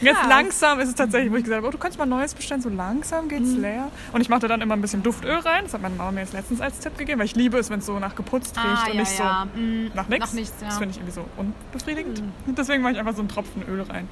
[0.00, 2.60] Jetzt langsam ist es tatsächlich, wo ich gesagt habe, oh, du kannst mal Neues bestellen.
[2.60, 3.88] So langsam geht's leer.
[4.12, 5.62] Und ich mache da dann immer ein bisschen Duftöl rein.
[5.64, 7.78] Das hat meine Mama mir jetzt letztens als Tipp gegeben, weil ich liebe es, wenn
[7.78, 10.26] es so nach geputzt riecht und nicht Ah, Mm, so nach nichts.
[10.26, 10.66] Nach nichts, ja.
[10.68, 12.22] Das finde ich irgendwie so unbefriedigend.
[12.46, 14.08] Und deswegen mache ich einfach so einen Tropfen Öl rein.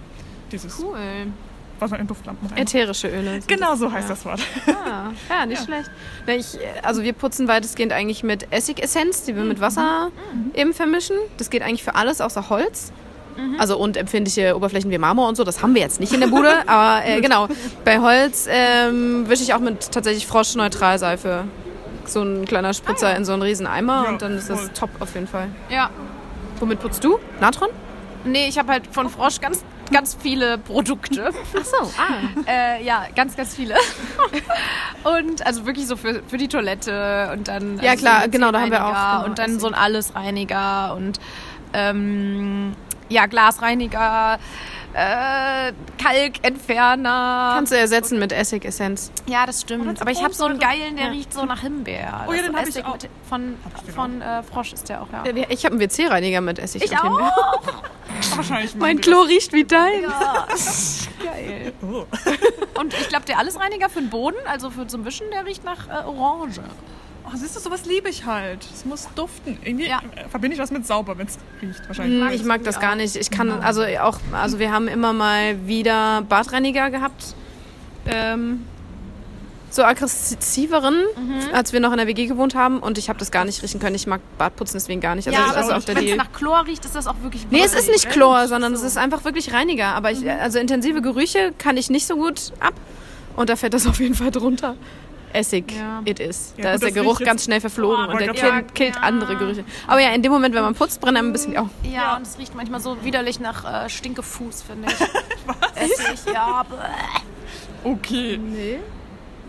[0.52, 0.96] Dieses, Cool.
[1.80, 2.58] Was man in Duftlampen rein.
[2.58, 3.40] Ätherische Öle.
[3.46, 4.14] Genau so heißt ja.
[4.14, 4.40] das Wort.
[4.68, 5.90] Ah, ja, nicht schlecht.
[6.26, 10.10] Na, ich, also wir putzen weitestgehend eigentlich mit Essigessenz, die wir mit Wasser
[10.54, 11.16] eben vermischen.
[11.36, 12.92] Das geht eigentlich für alles außer Holz.
[13.58, 16.26] Also und empfindliche Oberflächen wie Marmor und so, das haben wir jetzt nicht in der
[16.28, 16.52] Bude.
[16.66, 17.48] aber äh, genau,
[17.84, 21.44] bei Holz ähm, wische ich auch mit tatsächlich Froschneutralseife.
[22.06, 24.70] So ein kleiner Spritzer in so einen riesen Eimer Ja, und dann ist das voll.
[24.74, 25.48] top auf jeden Fall.
[25.68, 25.90] Ja.
[26.58, 27.18] Womit putzt du?
[27.40, 27.68] Natron?
[28.24, 31.30] Nee, ich habe halt von Frosch ganz, ganz viele Produkte.
[31.32, 32.50] Ach so, ah.
[32.50, 33.74] Äh, ja, ganz, ganz viele.
[35.04, 37.78] und also wirklich so für, für die Toilette und dann.
[37.80, 39.60] Ja, also klar, genau, da haben wir auch, genau, Und dann Essig.
[39.60, 41.18] so ein Allesreiniger und
[41.72, 42.74] ähm,
[43.08, 44.38] ja, Glasreiniger,
[44.94, 45.72] äh,
[46.02, 47.52] Kalkentferner.
[47.56, 49.12] Kannst du ersetzen mit Essigessenz.
[49.26, 49.86] ja, das stimmt.
[49.88, 51.10] Oder Aber ich habe so einen geilen, der Ja.
[51.12, 52.26] riecht so nach Himbeer.
[52.28, 52.92] Oh ja, Das den hab ich Essig auch.
[52.94, 55.24] mit- Von, den von äh, Frosch ist der auch, ja.
[55.48, 56.82] Ich habe einen WC-Reiniger mit Essig.
[56.84, 57.32] Ich und Himbeer.
[57.36, 57.62] auch.
[58.36, 60.02] Wahrscheinlich Mein Klo riecht wie dein.
[60.02, 60.46] Ja.
[61.24, 61.72] Geil.
[61.82, 62.04] Oh.
[62.78, 65.88] Und ich glaube, der Allesreiniger für den Boden, also für zum Wischen, der riecht nach
[65.88, 66.60] äh, Orange.
[67.26, 68.66] Oh, siehst du, sowas liebe ich halt.
[68.74, 69.58] Es muss duften.
[69.64, 70.00] Irgendwie Ja.
[70.30, 71.86] verbinde ich das mit sauber, wenn es riecht.
[71.86, 72.20] Wahrscheinlich.
[72.22, 73.16] Hm, Ich mag das gar nicht.
[73.16, 77.34] Ich kann, also auch, also wir haben immer mal wieder Badreiniger gehabt.
[78.06, 78.64] Ähm,
[79.72, 81.04] so aggressiveren,
[81.52, 82.80] als wir noch in der WG gewohnt haben.
[82.80, 83.94] Und ich habe das gar nicht riechen können.
[83.94, 85.28] Ich mag Badputzen deswegen gar nicht.
[85.28, 87.62] Also ja, aber auch der wenn es nach Chlor riecht, ist das auch wirklich Nee,
[87.64, 88.10] es ist nicht Echt?
[88.10, 89.94] Chlor, sondern es ist einfach wirklich Reiniger.
[89.94, 92.74] Aber ich, also intensive Gerüche kann ich nicht so gut ab.
[93.36, 94.74] Und da fällt das auf jeden Fall drunter.
[95.32, 96.02] Essig, Ja.
[96.04, 96.54] it is.
[96.56, 98.66] Ja, da gut, ist der Geruch ganz schnell verflogen Boah, und der killt, sagen.
[98.74, 99.02] killt Ja.
[99.02, 99.64] andere Gerüche.
[99.86, 101.70] Aber ja, in dem Moment, wenn man putzt, brennt einem ein bisschen Augen.
[101.84, 105.00] Ja, und es riecht manchmal so widerlich nach äh, Stinkefuß, finde ich.
[105.46, 105.56] Was?
[105.76, 106.64] Essig, ja.
[106.64, 107.88] bäh.
[107.90, 108.38] Okay.
[108.38, 108.78] Nee.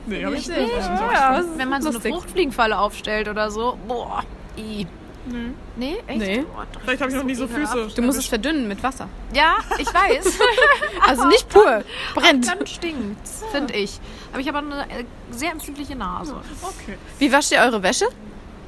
[0.06, 0.60] Nee, hab ich Nicht?
[0.60, 0.72] nicht.
[0.78, 2.00] Ja, Wenn man so eine.
[2.00, 3.78] Fruchtfliegenfalle aufstellt oder so.
[3.88, 4.24] Boah.
[4.58, 4.88] I.
[5.76, 6.20] Nee, echt?
[6.20, 6.44] Nee.
[6.74, 7.48] Doch, Vielleicht habe ich noch nie so.
[7.48, 7.90] Füße.
[7.96, 9.08] Du musst es verdünnen mit Wasser.
[9.34, 10.38] Ja, ich weiß.
[11.08, 12.48] Also nicht pur, brennt.
[12.48, 14.00] Dann stinkt's, finde ich.
[14.32, 16.36] Aber ich habe auch eine äh, sehr empfindliche Nase.
[16.62, 16.98] Okay.
[17.20, 18.06] Wie wascht ihr eure Wäsche?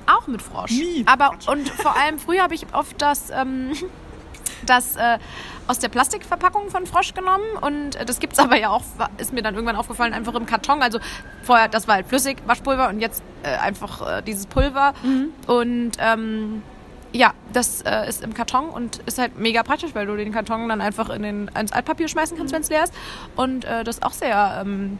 [0.05, 0.71] Auch mit Frosch.
[0.71, 1.03] Nie.
[1.05, 3.71] Aber und vor allem früher habe ich oft das, ähm,
[4.65, 5.17] das äh,
[5.67, 8.84] aus der Plastikverpackung von Frosch genommen und äh, das gibt's aber ja auch,
[9.17, 10.82] ist mir dann irgendwann aufgefallen, einfach im Karton.
[10.82, 10.99] Also
[11.43, 14.93] vorher, das war halt flüssig, Waschpulver und jetzt äh, einfach äh, dieses Pulver.
[15.47, 16.62] Und ähm,
[17.12, 20.67] ja, das äh, ist im Karton und ist halt mega praktisch, weil du den Karton
[20.67, 22.93] dann einfach in den, ins Altpapier schmeißen kannst, wenn es leer ist.
[23.36, 24.97] Und äh, das auch sehr ähm,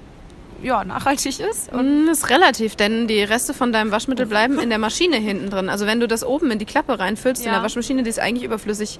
[0.62, 1.74] ja, nachhaltig ist.
[1.74, 5.50] Und Mm, ist relativ, denn die Reste von deinem Waschmittel bleiben in der Maschine hinten
[5.50, 5.70] drin.
[5.70, 7.56] Also wenn du das oben in die Klappe reinfüllst in Ja.
[7.56, 9.00] der Waschmaschine, die ist eigentlich überflüssig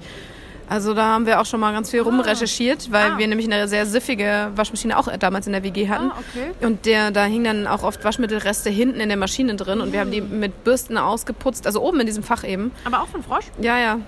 [0.68, 3.18] Also da haben wir auch schon mal ganz viel rumrecherchiert, weil Ah.
[3.18, 6.10] wir nämlich eine sehr siffige Waschmaschine auch damals in der WG hatten.
[6.10, 6.66] Ah, okay.
[6.66, 10.00] Und der, da hingen dann auch oft Waschmittelreste hinten in der Maschine drin und wir
[10.00, 12.72] haben die mit Bürsten ausgeputzt, also oben in diesem Fach eben.
[12.84, 13.44] Aber auch von Frosch?
[13.60, 13.98] Ja, ja.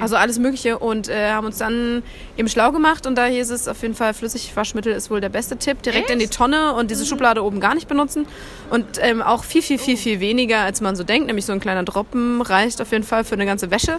[0.00, 2.02] Also alles Mögliche und äh, haben uns dann
[2.38, 5.58] eben schlau gemacht und da hieß es auf jeden Fall, Flüssigwaschmittel ist wohl der beste
[5.58, 5.82] Tipp.
[5.82, 8.26] Direkt in die Tonne und diese Schublade oben gar nicht benutzen.
[8.70, 11.26] Und ähm, auch viel, viel, viel, viel weniger, als man so denkt.
[11.26, 13.98] Nämlich so ein kleiner Droppen reicht auf jeden Fall für eine ganze wäsche.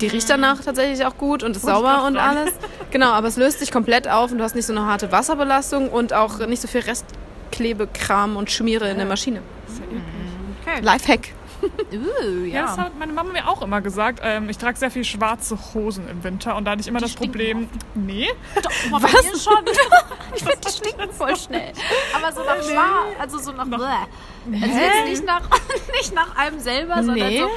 [0.00, 2.52] Die riecht danach tatsächlich auch gut und ist sauber und alles.
[2.90, 5.90] Genau, aber es löst sich komplett auf und du hast nicht so eine harte Wasserbelastung
[5.90, 9.42] und auch nicht so viel Restklebekram und Schmiere in der Maschine.
[10.62, 10.80] Okay.
[10.82, 11.32] Lifehack.
[11.60, 12.84] Uh, Ja, das ja.
[12.84, 14.20] hat meine Mama mir auch immer gesagt.
[14.22, 17.12] Ähm, ich trage sehr viel schwarze Hosen im Winter und da hatte ich immer das
[17.12, 17.68] stinken Problem.
[17.94, 18.28] Nee,
[18.92, 19.02] Was?
[19.02, 19.64] Bei schon.
[20.34, 21.72] ich finde, die stinken voll schnell.
[22.14, 23.66] Aber so nach Schwarz, also so nach...
[23.66, 23.74] Bäh.
[24.62, 25.42] Also jetzt nicht nach,
[25.96, 27.40] nicht nach einem selber, sondern Nee.
[27.40, 27.48] so...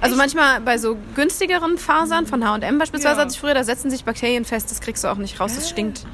[0.00, 3.22] Also manchmal bei so günstigeren Fasern von H&M beispielsweise Ja.
[3.22, 5.68] hatte ich früher, da setzen sich Bakterien fest, das kriegst du auch nicht raus, das
[5.68, 6.04] stinkt.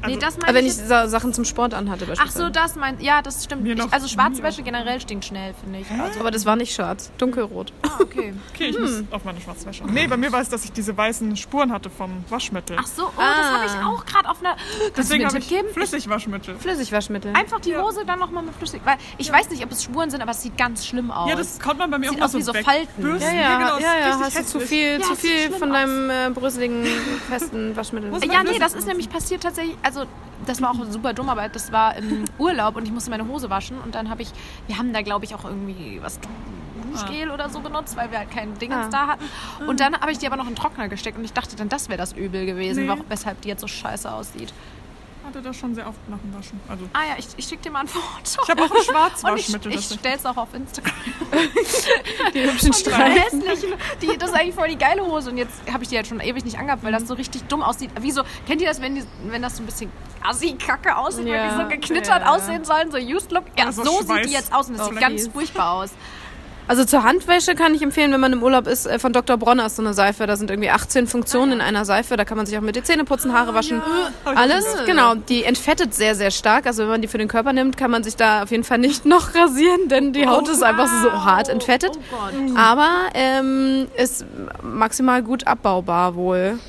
[0.00, 2.46] Das Nee, also, das Aber meine wenn ich ich Sachen zum Sport anhatte Ach beispielsweise.
[2.46, 3.02] so, das meint...
[3.02, 3.66] Ja, das stimmt.
[3.66, 4.42] Ich, also schwarze.
[4.42, 5.90] Wäsche generell stinkt schnell, finde ich.
[5.90, 7.72] Also, Aber das war nicht schwarz, dunkelrot.
[7.82, 8.34] ah, okay.
[8.54, 9.84] okay, ich muss auf meine schwarze Wäsche.
[9.86, 12.76] Nee, bei mir war es, dass ich diese weißen Spuren hatte vom Waschmittel.
[12.80, 14.56] Ach so, oh, das habe ich auch gerade auf einer...
[14.56, 15.68] Kannst du Deswegen mir habe ich geben?
[15.72, 16.56] Flüssigwaschmittel.
[16.56, 17.32] Flüssigwaschmittel.
[17.34, 18.80] Einfach die Hose dann nochmal mit Flüssig...
[18.84, 21.28] Weil ich weiß nicht, ob es Spuren sind, aber es sieht ganz schlimm aus.
[21.28, 22.52] Ja, das konnte man bei mir Sieht auch mal aus so wie so.
[22.52, 23.20] Falten.
[23.20, 25.50] ja, ja, genau, das ja, ist ja, richtig hast du zu viel, Ja, zu viel
[25.52, 26.84] von deinem äh, bröseligen,
[27.28, 28.10] festen Waschmittel.
[28.30, 29.76] Ja, nee, das ist nämlich passiert tatsächlich.
[29.90, 30.06] Also,
[30.46, 33.50] das war auch super dumm, aber das war im Urlaub und ich musste meine Hose
[33.50, 33.76] waschen.
[33.80, 34.30] Und dann habe ich,
[34.68, 36.20] wir haben da, glaube ich, auch irgendwie was
[36.92, 38.88] Duschgel oder so benutzt, weil wir halt kein Dingens Ah.
[38.90, 39.24] da hatten.
[39.66, 41.68] Und dann habe ich die aber noch in den Trockner gesteckt und ich dachte dann,
[41.68, 42.94] das wäre das Übel gewesen, Nee.
[43.08, 44.52] weshalb die jetzt so scheiße aussieht.
[45.30, 46.60] Hatte das schon sehr oft nach dem Waschen.
[46.68, 48.04] Also, Ah ja, ich, ich schicke dir mal ein Foto.
[48.42, 49.72] ich habe auch ein und ich, Schwarzwaschmittel.
[49.74, 50.92] ich ich- stell's auch auf Instagram.
[52.34, 53.42] Die hübschen Streifen.
[54.02, 55.30] die, das ist eigentlich voll die geile Hose.
[55.30, 57.62] Und jetzt habe ich die halt schon ewig nicht angehabt, weil das so richtig dumm
[57.62, 57.90] aussieht.
[58.00, 59.90] Wieso, kennt ihr das, wenn, die, wenn das so ein bisschen
[60.22, 63.44] assi-kacke aussieht, wenn Ja, die so geknittert ja, aussehen sollen, so Used Look?
[63.56, 65.90] Ja, Also so Schweiß sieht die jetzt aus und das sieht ganz furchtbar aus.
[66.70, 69.36] Also zur Handwäsche kann ich empfehlen, wenn man im Urlaub ist, äh, von Dr.
[69.36, 70.28] Bronner ist so eine Seife.
[70.28, 72.16] Da sind irgendwie 18 Funktionen in einer Seife.
[72.16, 73.82] Da kann man sich auch mit die Zähne putzen, Haare waschen.
[74.24, 75.16] Ich Alles, genau.
[75.16, 76.66] Die entfettet sehr, sehr stark.
[76.66, 78.78] Also wenn man die für den Körper nimmt, kann man sich da auf jeden Fall
[78.78, 81.90] nicht noch rasieren, denn die Haut ist einfach so hart entfettet.
[81.96, 82.56] Oh Gott.
[82.56, 84.24] Aber ähm, ist
[84.62, 86.60] maximal gut abbaubar wohl.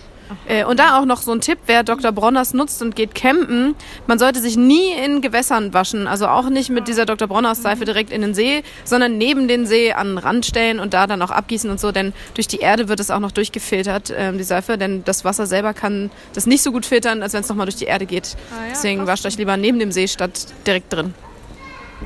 [0.47, 2.11] Äh, und da auch noch so ein Tipp, wer Dr.
[2.11, 3.75] Bronners nutzt und geht campen,
[4.07, 6.07] man sollte sich nie in Gewässern waschen.
[6.07, 7.27] Also auch nicht mit dieser Dr.
[7.27, 10.93] Bronners Seife direkt in den See, sondern neben den See an den Rand stellen und
[10.93, 11.91] da dann auch abgießen und so.
[11.91, 14.77] Denn durch die Erde wird es auch noch durchgefiltert, ähm, die Seife.
[14.77, 17.77] Denn das Wasser selber kann das nicht so gut filtern, als wenn es nochmal durch
[17.77, 18.35] die Erde geht.
[18.51, 21.13] Ah ja, Deswegen wascht euch lieber neben dem See statt direkt drin.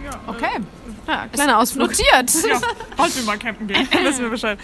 [0.04, 0.62] Ja, Okay.
[1.08, 1.90] Ja, kleiner Ausflug.
[1.90, 2.32] Notiert.
[2.48, 2.60] Ja,
[2.96, 4.60] falls wir mal campen gehen, wissen wir Bescheid.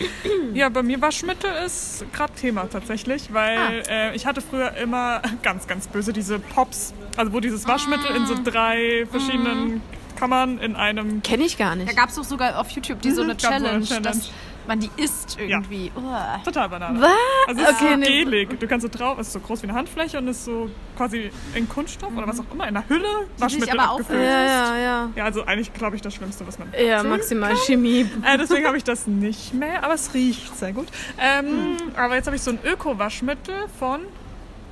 [0.54, 5.68] Ja, bei mir Waschmittel ist gerade Thema tatsächlich, weil äh, ich hatte früher immer ganz,
[5.68, 9.82] ganz böse diese Pops, also wo dieses Waschmittel in so drei verschiedenen
[10.16, 11.90] Kammern in einem Kenne ich gar nicht.
[11.90, 14.04] Da gab es doch sogar auf YouTube die so eine gab so eine Challenge, Challenge.
[14.04, 14.30] dass
[14.68, 15.92] man die isst irgendwie.
[15.96, 16.40] Uah.
[16.44, 17.02] total Banane.
[17.02, 17.10] Was?
[17.48, 18.24] Also es ist Okay, so nee.
[18.24, 18.60] gelig.
[18.60, 21.32] Du kannst so drauf, es ist so groß wie eine Handfläche und ist so quasi
[21.56, 24.22] in Kunststoff oder was auch immer, in der Hülle Waschmittel aber abgefüllt.
[24.24, 25.10] Ja, ja, ja.
[25.16, 28.10] Ja, also eigentlich glaube ich das Schlimmste, was man Ja, maximal Chemie.
[28.26, 30.88] Äh, deswegen habe ich das nicht mehr, aber es riecht sehr gut.
[31.20, 34.02] Ähm, Aber jetzt habe ich so ein Öko-Waschmittel von,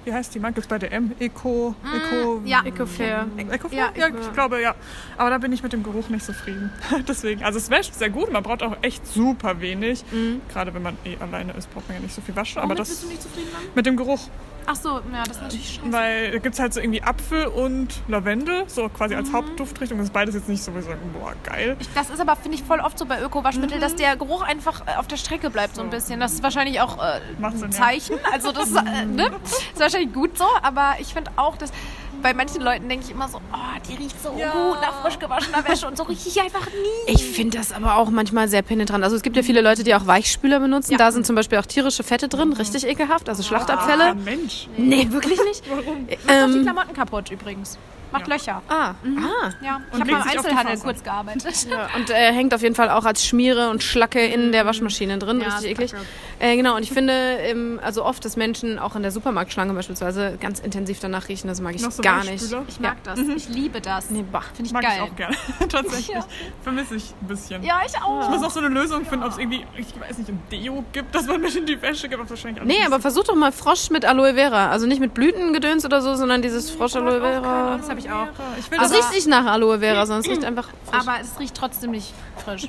[0.06, 0.62] wie heißt die Marke?
[0.68, 1.12] Bei DM?
[1.20, 2.62] Eco, Eco, Ja.
[2.66, 3.28] Ecofair.
[3.38, 3.92] Ecofair?
[3.96, 4.76] Ja, Ja, ich glaube, ja.
[5.18, 6.72] Aber da bin ich mit dem Geruch nicht zufrieden.
[7.08, 10.04] Deswegen, also es wäscht sehr gut, man braucht auch echt super wenig.
[10.52, 12.62] Gerade wenn man eh alleine ist, braucht man ja nicht so viel waschen.
[12.62, 13.62] Aber das bist du nicht zufrieden dann?
[13.76, 14.28] mit dem Geruch,
[14.72, 15.92] Ach so, ja, das ist natürlich scheiße.
[15.92, 19.22] weil da gibt es halt so irgendwie Apfel und Lavendel, so quasi Mhm.
[19.22, 19.98] als Hauptduftrichtung.
[19.98, 21.76] Das ist beides jetzt nicht so, wie so, boah, geil.
[21.96, 24.96] Das ist aber, finde ich, voll oft so bei Öko-Waschmittel, dass der Geruch einfach äh,
[24.98, 26.20] auf der Strecke bleibt so ein bisschen.
[26.20, 27.70] Das ist wahrscheinlich auch äh, ein ja.
[27.72, 28.18] Zeichen.
[28.32, 29.32] Also das äh, ne?
[29.74, 31.72] ist wahrscheinlich gut so, aber ich finde auch, dass
[32.22, 33.58] bei manchen Leuten denke ich immer so, oh,
[33.90, 34.52] die riecht so Ja.
[34.52, 37.14] gut nach frisch gewaschener Wäsche und so rieche ich einfach nie.
[37.14, 39.04] Ich finde das aber auch manchmal sehr penetrant.
[39.04, 40.98] Also es gibt ja viele Leute, die auch Weichspüler benutzen.
[40.98, 44.16] Da sind zum Beispiel auch tierische Fette drin, richtig ekelhaft, also Ah, Schlachtabfälle.
[44.16, 44.68] Mensch.
[44.78, 45.64] Nee, wirklich nicht.
[45.70, 46.06] Warum?
[46.06, 47.78] Macht doch die Ähm, Klamotten kaputt übrigens.
[48.12, 48.34] Macht Ja.
[48.34, 48.62] Löcher.
[48.70, 48.96] ah, ah.
[49.62, 51.54] Ja, ich Und habe mal im die Einzelhandel kurz gearbeitet.
[51.70, 55.20] Ja, und äh, hängt auf jeden Fall auch als Schmiere und Schlacke in der Waschmaschine
[55.20, 55.92] drin, Ja, richtig eklig.
[55.92, 56.04] kacke.
[56.40, 60.38] Äh, genau, und ich finde, ähm, also oft, dass Menschen auch in der Supermarktschlange beispielsweise
[60.40, 62.44] ganz intensiv danach riechen, das mag ich Noch so gar nicht.
[62.68, 63.20] Ich mag das.
[63.20, 64.10] Ich liebe das.
[64.10, 64.44] Nee, bah.
[64.54, 64.94] Finde ich Mag geil.
[65.04, 65.36] ich auch gerne.
[65.70, 66.16] Tatsächlich.
[66.16, 66.26] Ja.
[66.64, 67.62] Vermisse ich ein bisschen.
[67.64, 68.24] Ja, ich auch.
[68.24, 70.84] Ich muss auch so eine Lösung finden, ob es irgendwie, ich weiß nicht, ein Deo
[70.94, 72.22] gibt, dass man mit in die Wäsche gibt.
[72.22, 74.70] aber Wahrscheinlich Nee, aber versuch doch mal Frosch mit Aloe Vera.
[74.70, 77.78] Also nicht mit Blütengedöns oder so, sondern dieses Frosch Aloe Vera.
[77.78, 78.28] Das habe ich auch.
[78.58, 81.02] Ich will Das das riecht nicht nach Aloe Vera, sondern es riecht einfach frisch.
[81.02, 82.68] Aber es riecht trotzdem nicht frisch.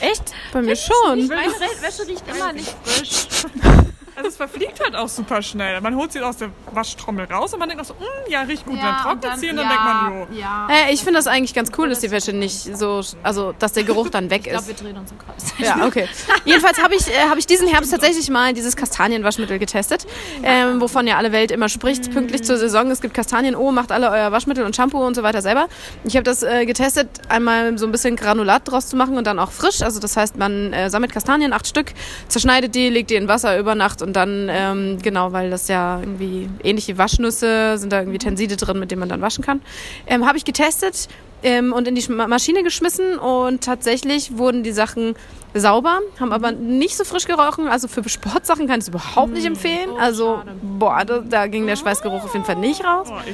[0.00, 0.32] Echt?
[0.52, 1.26] Bei mir schon.
[1.28, 1.52] Meine
[1.82, 3.09] Wäsche riecht immer nicht frisch.
[3.10, 3.86] Bye.
[4.20, 5.80] Also es verfliegt halt auch super schnell.
[5.80, 8.66] Man holt sie aus der Waschtrommel raus und man denkt auch so, "Mm, ja, riecht
[8.66, 8.76] gut.
[8.76, 10.38] Ja, dann trocknet dann- sie und dann ja, denkt man, jo.
[10.40, 10.68] Ja.
[10.70, 13.84] Äh, ich finde das eigentlich ganz cool, dass die Wäsche nicht so, also dass der
[13.84, 14.68] Geruch dann weg Ich glaube, ist.
[14.68, 15.54] wir drehen uns im Kreis.
[15.58, 16.06] Ja, okay.
[16.44, 20.06] Jedenfalls habe ich, äh, hab ich diesen Herbst tatsächlich mal dieses Kastanienwaschmittel getestet,
[20.42, 22.90] ähm, wovon ja alle Welt immer spricht, pünktlich zur Saison.
[22.90, 25.68] Es gibt Kastanien, oh, macht alle euer Waschmittel und Shampoo und so weiter selber.
[26.04, 29.38] Ich habe das äh, getestet, einmal so ein bisschen Granulat draus zu machen und dann
[29.38, 29.80] auch frisch.
[29.82, 31.92] Also das heißt, man äh, sammelt Kastanien, acht Stück,
[32.28, 36.00] zerschneidet die, legt die in Wasser über Nacht und dann, ähm, genau, weil das ja
[36.00, 39.60] irgendwie ähnlich wie Waschnüsse, sind da irgendwie Tenside drin, mit denen man dann waschen kann.
[40.06, 41.08] Ähm, habe ich getestet
[41.42, 45.14] ähm, und in die Maschine geschmissen und tatsächlich wurden die Sachen
[45.54, 47.66] sauber, haben aber nicht so frisch gerochen.
[47.68, 49.90] Also für Sportsachen kann ich es überhaupt nicht empfehlen.
[49.98, 53.08] Also, boah, da, da ging der Schweißgeruch auf jeden Fall nicht raus.
[53.10, 53.14] Oh.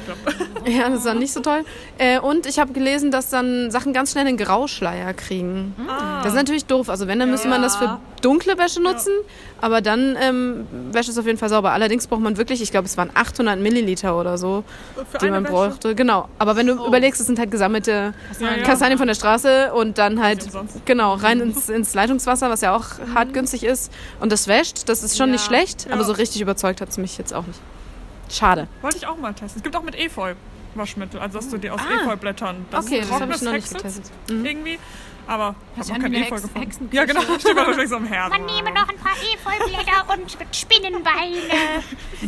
[0.67, 1.65] Ja, das war nicht so toll.
[1.97, 5.77] Äh, und ich habe gelesen, dass dann Sachen ganz schnell einen Grauschleier kriegen.
[6.25, 6.89] Das ist natürlich doof.
[6.89, 9.13] Also wenn, dann müsste man das für dunkle Wäsche nutzen.
[9.61, 11.73] Aber dann ähm, Wäsche ist auf jeden Fall sauber.
[11.73, 14.65] Allerdings braucht man wirklich, ich glaube, es waren 800 Milliliter oder so,
[15.11, 15.53] Für die man Wäsche?
[15.53, 15.95] bräuchte.
[15.95, 16.29] Genau.
[16.39, 18.63] Aber wenn du überlegst, es sind halt gesammelte Ja, ja.
[18.63, 20.47] Kastanien von der Straße und dann halt,
[20.85, 23.91] genau, rein ins, ins Leitungswasser, was ja auch hart günstig ist.
[24.21, 25.87] Und das wäscht, das ist schon nicht schlecht.
[25.91, 26.05] Aber Ja.
[26.07, 27.61] so richtig überzeugt hat es mich jetzt auch nicht.
[28.31, 28.69] Schade.
[28.83, 29.53] Wollte ich auch mal testen.
[29.59, 30.35] Es gibt auch mit Efeu
[30.75, 32.03] Waschmittel, also dass du die aus Ah.
[32.03, 34.05] Efeublättern das Okay, das habe ich noch nicht getestet.
[34.31, 34.45] Mhm.
[34.45, 34.79] Irgendwie.
[35.29, 36.43] Aber Hört hab sich noch an kein wie eine Efeu Hex-
[36.79, 36.89] gefunden.
[36.93, 37.21] Ja, genau.
[37.41, 38.31] Steht wahrscheinlich so am Herd.
[38.31, 41.83] Man nehme noch ein paar Efeublätter und Spinnenbeine.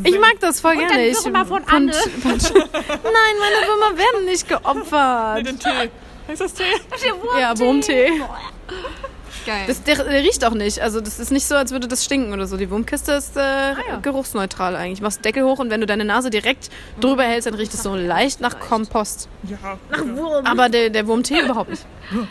[0.04, 1.06] Ich mag das voll dann gerne.
[1.08, 1.92] Ich, Würmer von Anne.
[2.24, 5.46] Nein, meine Würmer werden nicht Nee, geopfert.
[5.46, 5.90] den Tee.
[6.32, 6.64] Ist das Tee?
[7.38, 8.20] Ja, Wurmtee.
[9.46, 9.64] Geil.
[9.66, 10.80] Das, der, der riecht auch nicht.
[10.80, 12.56] Also das ist nicht so, als würde das stinken oder so.
[12.58, 15.00] Die Wurmkiste ist äh, geruchsneutral eigentlich.
[15.00, 16.68] Machst Deckel hoch und wenn du deine Nase direkt
[17.00, 19.28] drüber hältst, dann riecht es so leicht nach Kompost.
[19.44, 19.78] Ja.
[20.44, 21.86] Aber der, der Wurmtee überhaupt nicht.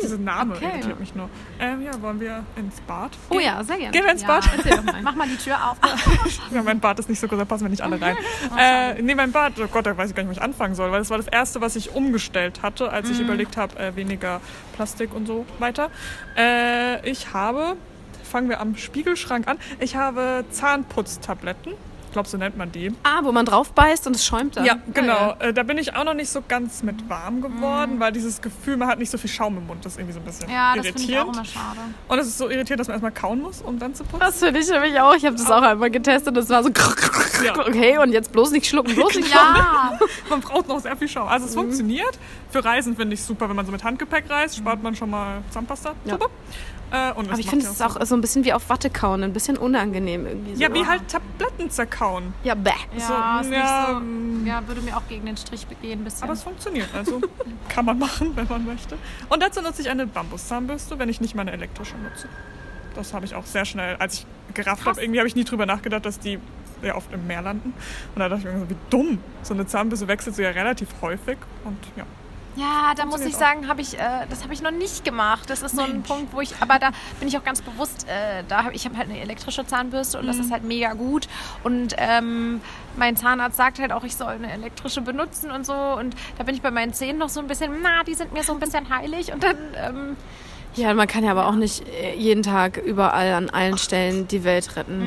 [0.00, 0.70] Dieser Name Okay.
[0.72, 1.28] irritiert mich nur.
[1.60, 3.10] Ähm, ja, wollen wir ins Bad?
[3.30, 3.92] Oh ja, sehr gerne.
[3.92, 4.84] Gehen wir ins ja, Bad?
[4.84, 5.02] mal.
[5.02, 5.76] Mach mal die Tür auf.
[6.52, 8.16] Ja, mein Bad ist nicht so groß, da passen wir nicht alle rein.
[8.58, 10.90] äh, nee, mein Bad, oh Gott, da weiß ich gar nicht, wo ich anfangen soll,
[10.92, 14.40] weil das war das Erste, was ich umgestellt hatte, als ich überlegt habe, äh, weniger
[14.74, 15.90] Plastik und so weiter.
[16.36, 17.76] Äh, ich habe,
[18.22, 21.72] fangen wir am Spiegelschrank an, ich habe Zahnputztabletten.
[22.12, 22.92] Ich glaube, so nennt man die.
[23.04, 24.66] Ah, wo man drauf beißt und es schäumt dann.
[24.66, 25.34] Ja, genau.
[25.38, 28.76] Äh, da bin ich auch noch nicht so ganz mit warm geworden, weil dieses Gefühl,
[28.76, 30.74] man hat nicht so viel Schaum im Mund, das ist irgendwie so ein bisschen Ja,
[30.76, 31.36] das finde auch irritierend.
[31.36, 31.80] immer schade.
[32.08, 34.20] und es ist so irritierend, dass man erstmal kauen muss, um dann zu putzen.
[34.20, 35.14] Das finde ich nämlich auch.
[35.14, 36.68] Ich habe das auch einmal getestet und es war so
[37.44, 37.58] Ja.
[37.58, 39.56] okay und jetzt bloß nicht schlucken, bloß nicht schlucken.
[39.56, 39.98] Ja,
[40.30, 41.28] Man braucht noch sehr viel Schaum.
[41.28, 41.48] Also Mhm.
[41.48, 42.18] es funktioniert.
[42.50, 45.10] Für Reisen finde ich es super, wenn man so mit Handgepäck reist, spart man schon
[45.10, 45.94] mal Zahnpasta.
[46.04, 46.12] Ja.
[46.12, 46.26] Super.
[46.90, 49.56] Äh, Aber ich finde es auch so ein bisschen wie auf Watte kauen, ein bisschen
[49.56, 50.54] unangenehm irgendwie.
[50.56, 50.60] So.
[50.60, 52.34] Ja, wie halt Tabletten zerkauen.
[52.44, 52.68] Ja, bäh.
[52.98, 54.46] ja, So, ist ja, nicht so.
[54.50, 56.24] Ja, würde mir auch gegen den Strich begehen ein bisschen.
[56.24, 56.88] Aber es funktioniert.
[56.94, 57.18] Also
[57.70, 58.98] kann man machen, wenn man möchte.
[59.30, 62.28] Und dazu nutze ich eine Bambuszahnbürste, wenn ich nicht meine elektrische nutze.
[62.94, 65.64] Das habe ich auch sehr schnell, als ich gerafft habe, irgendwie habe ich nie drüber
[65.64, 66.38] nachgedacht, dass die
[66.82, 67.72] ja oft im Meer landen.
[68.14, 69.18] Und da dachte ich mir so, wie dumm.
[69.42, 71.38] So eine Zahnbürste wechselt so ja relativ häufig.
[71.64, 72.04] Und ja.
[72.54, 75.48] Ja, da muss ich sagen, habe ich, äh, das habe ich noch nicht gemacht.
[75.48, 78.42] Das ist so ein Punkt, wo ich, aber da bin ich auch ganz bewusst, äh,
[78.46, 80.42] da hab, ich habe halt eine elektrische Zahnbürste und das Mhm.
[80.42, 81.28] ist halt mega gut.
[81.64, 82.60] Und ähm,
[82.98, 85.72] mein Zahnarzt sagt halt auch, ich soll eine elektrische benutzen und so.
[85.72, 88.42] Und da bin ich bei meinen Zähnen noch so ein bisschen, na, die sind mir
[88.42, 89.32] so ein bisschen heilig.
[89.32, 90.16] Und dann, ähm,
[90.74, 94.44] Ja, man kann ja aber auch nicht äh, jeden Tag überall an allen Stellen die
[94.44, 95.00] Welt retten.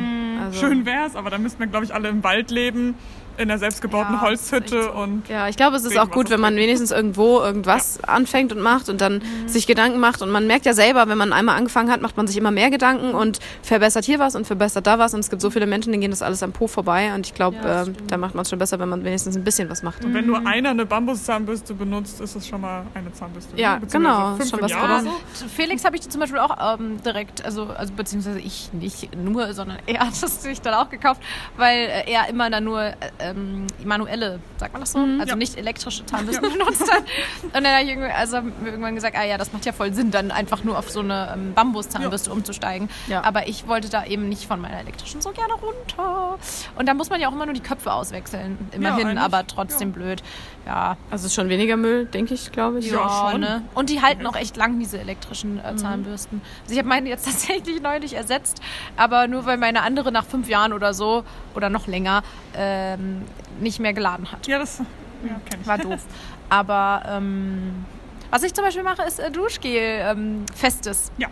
[0.45, 2.95] Also, Schön wär's, aber dann müssten wir, glaube ich, alle im Wald leben,
[3.37, 4.91] in einer selbstgebauten Ja, Holzhütte so.
[4.91, 8.61] und Ja, ich glaube, es ist auch gut, wenn man wenigstens irgendwo irgendwas anfängt und
[8.61, 10.21] macht und dann sich Gedanken macht.
[10.21, 12.69] Und man merkt ja selber, wenn man einmal angefangen hat, macht man sich immer mehr
[12.69, 15.13] Gedanken und verbessert hier was und verbessert da was.
[15.13, 17.13] Und es gibt so viele Menschen, denen gehen das alles am Po vorbei.
[17.13, 18.11] Und ich glaube, Ja, stimmt.
[18.11, 20.03] da macht man es schon besser, wenn man wenigstens ein bisschen was macht.
[20.05, 23.57] Und wenn nur einer eine Bambuszahnbürste benutzt, ist es schon mal eine Zahnbürste.
[23.59, 25.11] Ja, genau, Fünf schon was oder so.
[25.55, 29.77] Felix habe ich zum Beispiel auch ähm, direkt, also, also beziehungsweise ich nicht nur, sondern
[29.85, 31.21] er hat das sich dann auch gekauft,
[31.57, 32.93] weil äh, er immer dann nur äh,
[33.31, 34.99] ähm, manuelle, sagt man das so?
[34.99, 35.35] Also Ja.
[35.35, 37.03] nicht elektrische Zahnbürsten benutzt hat.
[37.43, 39.73] Und dann habe ich irgendwie, also haben wir irgendwann gesagt, ah ja, das macht ja
[39.73, 42.89] voll Sinn, dann einfach nur auf so eine ähm, Bambuszahnbürste umzusteigen.
[43.07, 43.23] Ja.
[43.23, 46.37] Aber ich wollte da eben nicht von meiner elektrischen so gerne runter.
[46.77, 50.21] Und da muss man ja auch immer nur die Köpfe auswechseln, immerhin, aber trotzdem blöd.
[50.65, 52.89] Ja, Also ist schon weniger Müll, denke ich, glaube ich.
[52.89, 53.41] Ja, ja, schon.
[53.41, 53.61] ne?
[53.75, 56.41] Und die halten auch echt lang, diese elektrischen äh, Zahnbürsten.
[56.63, 58.61] Also ich habe meine jetzt tatsächlich neulich ersetzt,
[58.97, 62.23] aber nur weil meine andere nach fünf Jahren oder so oder noch länger
[62.55, 63.14] ähm,
[63.59, 64.47] nicht mehr geladen hat.
[64.47, 65.67] Ja, das ja, ich.
[65.67, 66.01] War doof.
[66.49, 67.85] aber ähm,
[68.31, 71.11] was ich zum Beispiel mache, ist äh, Duschgel ähm, festes.
[71.17, 71.27] Ja.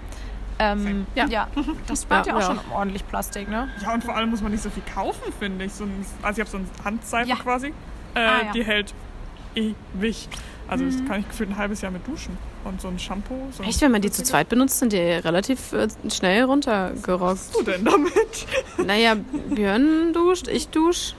[0.60, 1.26] Ähm, ja.
[1.28, 1.48] Ja.
[1.88, 2.56] das spart ja, Ja, auch ja.
[2.64, 3.68] schon ordentlich Plastik, ne?
[3.82, 5.74] Ja, und vor allem muss man nicht so viel kaufen, finde ich.
[5.74, 7.36] So ein, also ich habe so eine Handseife Ja.
[7.36, 7.68] quasi.
[7.68, 8.52] Äh, Ah, ja.
[8.54, 8.94] Die hält
[9.56, 10.30] ewig.
[10.68, 12.38] Also das kann ich gefühlt ein halbes Jahr mit duschen.
[12.64, 13.36] Und so ein Shampoo.
[13.52, 17.22] So Echt, wenn man die zu zweit benutzt, sind die relativ äh, schnell runtergerockt.
[17.22, 18.14] Was du denn damit?
[18.86, 19.16] Naja,
[19.50, 21.16] Björn duscht, ich dusch.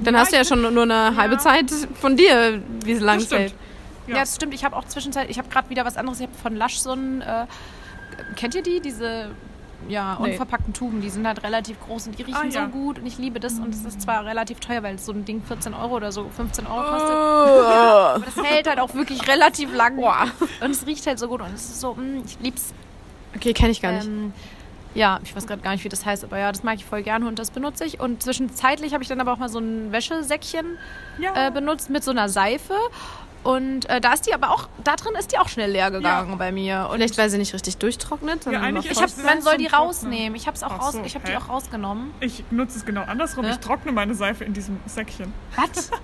[0.00, 3.54] Dann hast du ja schon nur eine halbe Zeit von dir, wie es lang hält.
[4.06, 4.54] Ja, das stimmt.
[4.54, 6.20] Ich habe auch zwischenzeit, ich habe gerade wieder was anderes.
[6.20, 7.46] Ich habe von Lush so ein, äh,
[8.36, 8.80] kennt ihr die?
[8.80, 9.30] Diese
[9.88, 10.32] ja, Nee.
[10.32, 12.64] unverpackten Tuben, die sind halt relativ groß und die riechen Ah, ja.
[12.64, 15.24] so gut und ich liebe das und es ist zwar relativ teuer, weil so ein
[15.24, 17.10] Ding 14 Euro oder so 15 Euro kostet.
[17.10, 17.14] Oh.
[17.14, 19.96] Aber das hält halt auch wirklich relativ lang.
[19.96, 20.26] Boah.
[20.60, 22.72] Und es riecht halt so gut und es ist so, mm, ich lieb's.
[23.36, 24.06] Okay, kenne ich gar nicht.
[24.06, 24.32] Ähm,
[24.94, 27.02] ja, ich weiß gerade gar nicht, wie das heißt, aber ja, das mag ich voll
[27.02, 28.00] gerne und das benutze ich.
[28.00, 30.78] Und zwischenzeitlich habe ich dann aber auch mal so ein Wäschesäckchen
[31.18, 31.48] Ja.
[31.48, 32.74] äh, benutzt mit so einer Seife.
[33.44, 36.36] Und äh, da ist die aber auch, da drin ist die auch schnell leer gegangen
[36.38, 36.88] bei mir.
[36.90, 38.44] Und Vielleicht, weil sie nicht richtig durchtrocknet.
[38.46, 40.34] Ja, eigentlich ich ist hab, man soll die rausnehmen.
[40.34, 42.12] Ich habe raus, so, ich habe die auch rausgenommen.
[42.20, 43.44] Ich nutze es genau andersrum.
[43.44, 43.52] Hä?
[43.52, 45.32] Ich trockne meine Seife in diesem Säckchen.
[45.56, 45.90] Was?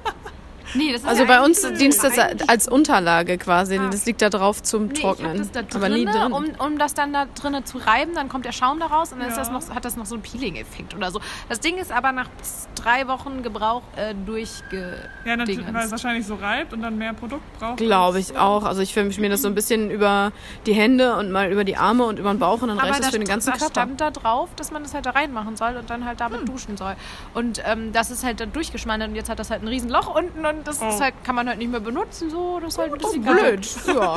[0.75, 3.79] Nee, das ist Also ja bei uns dient das als Unterlage quasi.
[3.79, 3.89] Ah.
[3.91, 5.39] Das liegt da drauf zum Nee, Trocknen.
[5.39, 6.33] Das da aber nie drinne, drin.
[6.33, 9.21] Um, um das dann da drinnen zu reiben, dann kommt der Schaum da raus und
[9.21, 9.45] dann ist Ja.
[9.45, 11.21] das noch, hat das noch so einen Peeling-Effekt oder so.
[11.49, 12.29] Das Ding ist aber nach
[12.75, 15.09] drei Wochen Gebrauch äh, durchge...
[15.25, 15.75] Ja, natürlich, Dingens.
[15.75, 17.77] weil es wahrscheinlich so reibt und dann mehr Produkt braucht.
[17.79, 18.65] Glaube ich auch.
[18.65, 20.33] Also ich filme mir das so ein bisschen über
[20.67, 23.01] die Hände und mal über die Arme und über den Bauch und dann Aber reicht
[23.01, 23.71] das da für den ganzen da Körper.
[23.71, 26.47] stand da drauf, dass man das halt da reinmachen soll und dann halt damit Hm.
[26.47, 26.95] duschen soll.
[27.33, 30.15] Und ähm, das ist halt dann durchgeschmandert und jetzt hat das halt ein riesen Loch
[30.15, 30.89] unten und das Oh.
[30.89, 32.31] ist halt, kann man halt nicht mehr benutzen.
[32.31, 33.69] So, das ist halt ein Oh, bisschen blöd.
[33.87, 34.17] Ja.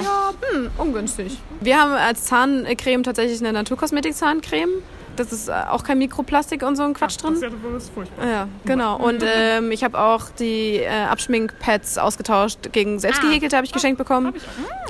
[0.54, 1.38] Hm, ungünstig.
[1.62, 4.70] Wir haben als Zahncreme tatsächlich eine Naturkosmetik-Zahncreme.
[5.16, 7.34] Das ist äh, auch kein Mikroplastik und so ein Quatsch Das drin.
[7.34, 8.28] ist ja das ist furchtbar.
[8.28, 8.98] Ja, genau.
[8.98, 14.34] Und ähm, ich habe auch die äh, Abschminkpads ausgetauscht gegen selbstgehäkelte, habe ich geschenkt bekommen.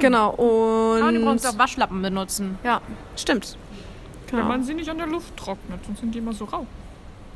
[0.02, 0.32] Genau.
[0.34, 2.60] Kann man übrigens Und auch Waschlappen benutzen.
[2.64, 2.82] ja,
[3.16, 3.58] stimmt.
[4.30, 4.50] Wenn Genau.
[4.50, 6.66] man sie nicht an der Luft trocknet, sonst sind die immer so rau.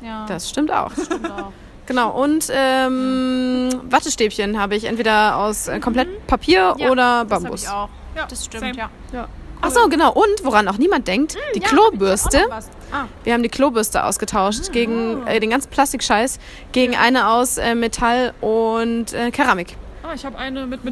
[0.02, 0.92] Ja, Das stimmt auch.
[0.92, 1.50] stimmt auch.
[1.92, 2.10] Genau.
[2.22, 7.62] Und ähm, Wattestäbchen habe ich entweder aus äh, komplett Papier Ja, oder Das Bambus.
[7.64, 7.90] ich auch.
[8.16, 8.90] Ja, Das stimmt, same.
[9.12, 9.28] ja.
[9.60, 10.10] Ach so, genau.
[10.12, 12.40] Und woran auch niemand denkt, die Ja, Klobürste.
[12.50, 12.64] hab.
[12.92, 13.04] Ah.
[13.24, 16.38] Wir haben die Klobürste ausgetauscht gegen äh, den ganzen Plastikscheiß
[16.72, 19.76] gegen eine aus äh, Metall und äh, Keramik.
[20.02, 20.82] Ah, ich habe eine mit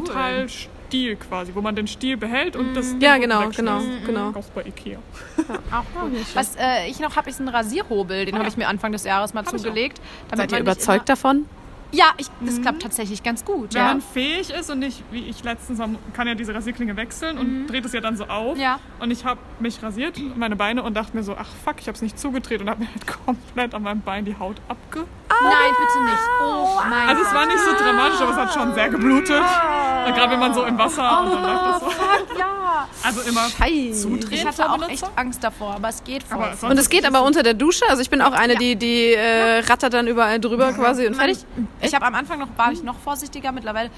[0.90, 4.06] Metallstiel quasi, wo man den Stiel behält und das Ja, Ding genau, genau, wegschmeißt.
[4.06, 4.32] genau.
[4.32, 4.98] Kaufst bei Ikea.
[5.70, 6.12] Auch cool.
[6.34, 8.24] Was äh, ich noch habe, ist ein Rasierhobel.
[8.26, 9.50] Den habe ich mir Anfang des Jahres mal auch.
[9.50, 9.98] zugelegt.
[9.98, 11.46] Seid damit ihr man nicht überzeugt davon?
[11.92, 13.74] Ja, ich, das klappt tatsächlich ganz gut.
[13.74, 13.88] Wenn Ja.
[13.88, 17.66] man fähig ist und nicht, wie ich letztens, man kann ja diese Rasierklinge wechseln und
[17.66, 18.56] dreht es ja dann so auf.
[18.58, 18.78] Ja.
[19.00, 21.96] Und ich habe mich rasiert, meine Beine, und dachte mir so, ach fuck, ich habe
[21.96, 25.04] es nicht zugedreht und habe mir halt komplett an meinem Bein die Haut abge...
[25.42, 26.22] Nein, bitte nicht.
[26.42, 27.08] Oh nein.
[27.08, 29.40] Also es war nicht so dramatisch, aber es hat schon sehr geblutet.
[29.40, 32.38] Und Gerade wenn man so im Wasser und dann läuft das so.
[32.38, 32.46] ja.
[33.02, 34.02] Also immer Scheiße.
[34.02, 34.92] zudrehen Ich hatte auch Benutzer.
[34.92, 36.52] echt Angst davor, aber es geht voll.
[36.68, 37.84] Und es geht aber unter der Dusche.
[37.88, 38.58] Also ich bin auch eine, Ja.
[38.58, 41.38] die, die äh, rattert dann überall drüber quasi und fertig.
[41.82, 43.90] Ich habe am Anfang noch war ich noch vorsichtiger, mittlerweile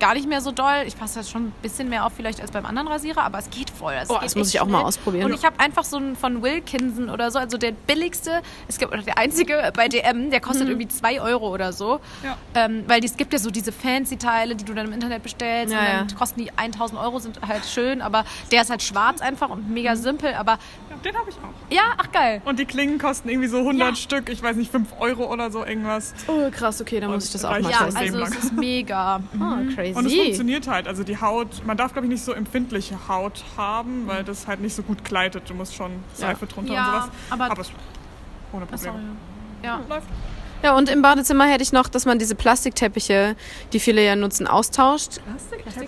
[0.00, 0.82] gar nicht mehr so doll.
[0.86, 3.50] Ich passe jetzt schon ein bisschen mehr auf vielleicht als beim anderen Rasierer, aber es
[3.50, 3.94] geht voll.
[4.00, 4.88] Es Oh, geht das muss ich auch mal schnell.
[4.88, 5.24] ausprobieren.
[5.26, 8.92] Und ich habe einfach so einen von Wilkinson oder so, also der billigste, es gibt
[8.92, 12.00] oder der einzige bei DM, der kostet irgendwie 2 Euro oder so.
[12.24, 12.36] Ja.
[12.54, 15.72] Ähm, weil es gibt ja so diese fancy Teile, die du dann im Internet bestellst
[15.72, 16.14] Ja, und dann ja.
[16.16, 19.96] kosten die 1000 Euro, sind halt schön, aber der ist halt schwarz einfach und mega
[19.96, 20.58] simpel, aber
[20.90, 21.72] Ja, den habe ich auch.
[21.74, 22.42] ja, ach geil.
[22.44, 23.94] Und die Klingen kosten irgendwie so 100 Ja.
[23.96, 26.14] Stück, ich weiß nicht, 5 Euro oder so irgendwas.
[26.26, 29.20] Oh, krass, okay, dann muss ich das auch mal Ja, das also es ist mega.
[29.70, 29.94] Oh, crazy.
[29.98, 30.86] Und es funktioniert halt.
[30.88, 34.60] Also die Haut, man darf glaube ich nicht so empfindliche Haut haben, weil das halt
[34.60, 35.44] nicht so gut gleitet.
[35.48, 37.10] Du musst schon Seife drunter Ja, und sowas.
[37.30, 37.70] aber- es
[38.52, 38.88] ohne Sorry.
[38.90, 39.16] Probleme.
[39.62, 39.80] Ja.
[39.88, 40.06] Läuft.
[40.62, 43.36] Ja, und im Badezimmer hätte ich noch, dass man diese Plastikteppiche,
[43.72, 45.20] die viele ja nutzen, austauscht.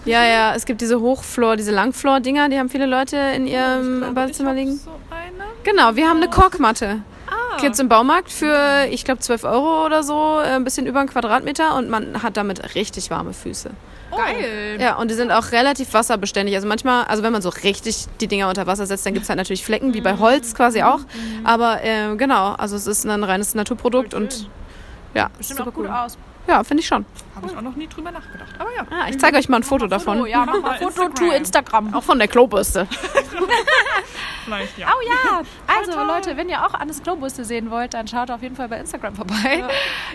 [0.04, 4.54] Ja, ja, es gibt diese Hochflor, diese Langflor-Dinger, die haben viele Leute in ihrem Badezimmer
[4.54, 4.76] liegen.
[4.76, 5.44] So eine.
[5.64, 7.02] Genau, wir haben eine Korkmatte.
[7.31, 7.57] Ah.
[7.61, 11.09] Gibt's im Baumarkt für, ich glaube, 12 Euro oder so, äh, ein bisschen über einen
[11.09, 13.71] Quadratmeter und man hat damit richtig warme Füße.
[14.11, 14.79] Geil.
[14.81, 16.55] Ja, und die sind auch relativ wasserbeständig.
[16.57, 19.37] Also manchmal, also wenn man so richtig die Dinger unter Wasser setzt, dann gibt's halt
[19.37, 21.01] natürlich Flecken, wie bei Holz quasi auch.
[21.45, 24.49] Aber äh, genau, also es ist ein reines Naturprodukt Voll und
[25.14, 25.95] ja, Sieht super auch gut cool.
[25.95, 26.19] aus.
[26.49, 27.05] Ja, finde ich schon.
[27.37, 28.51] Habe ich auch noch nie drüber nachgedacht.
[28.59, 28.85] Aber ja.
[28.90, 30.21] Ah, ich zeige euch mal ein Foto davon.
[30.23, 31.14] Oh ja, mach mal Foto Instagram.
[31.14, 31.95] to Instagram.
[31.95, 32.88] Auch von der Klobürste.
[34.44, 34.88] Vielleicht ja.
[34.88, 35.42] Oh ja,
[35.79, 38.79] also Leute, wenn ihr auch Annes Klobuste sehen wollt, dann schaut auf jeden Fall bei
[38.79, 39.64] Instagram vorbei.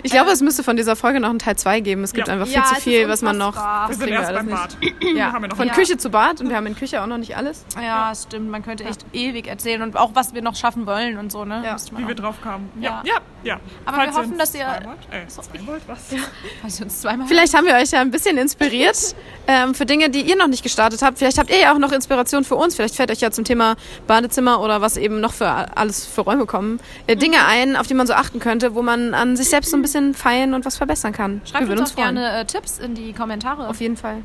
[0.03, 2.03] Ich glaube, es müsste von dieser Folge noch einen Teil 2 geben.
[2.03, 2.33] Es gibt Ja.
[2.33, 3.55] einfach viel Ja, zu viel, was man noch.
[3.55, 4.49] Wir sind wir erst alles beim.
[4.49, 4.77] Bad.
[5.15, 5.69] Ja, haben wir noch von.
[5.69, 7.65] Küche zu Bad und wir haben in Küche auch noch nicht alles.
[7.81, 8.49] Ja, stimmt.
[8.49, 11.61] Man könnte echt ewig erzählen und auch was wir noch schaffen wollen und so, ne?
[11.65, 11.75] Ja.
[11.95, 12.69] Wie auch- wir drauf kamen.
[12.79, 13.13] Ja, Ja.
[13.15, 13.19] ja.
[13.43, 13.59] Ja.
[13.85, 15.99] Aber falls wir hoffen, dass ihr- zwei wollt, äh, zwei wollt, was?
[16.61, 18.97] Falls ihr uns zweimal Vielleicht haben wir euch ja ein bisschen inspiriert
[19.47, 21.19] ähm, für Dinge, die ihr noch nicht gestartet habt.
[21.19, 22.75] Vielleicht habt ihr ja auch noch Inspiration für uns.
[22.75, 23.75] Vielleicht fällt euch ja zum Thema
[24.15, 25.47] Badezimmer oder was eben noch für
[25.77, 29.13] alles für Räume kommen, äh, Dinge ein, auf die man so achten könnte, wo man
[29.13, 31.41] an sich selbst so ein bisschen feilen und was verbessern kann.
[31.43, 32.15] Schreibt wir würden uns auch freuen.
[32.15, 33.67] gerne äh, Tipps in die Kommentare.
[33.67, 34.17] Auf jeden Fall.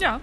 [0.00, 0.20] Ja.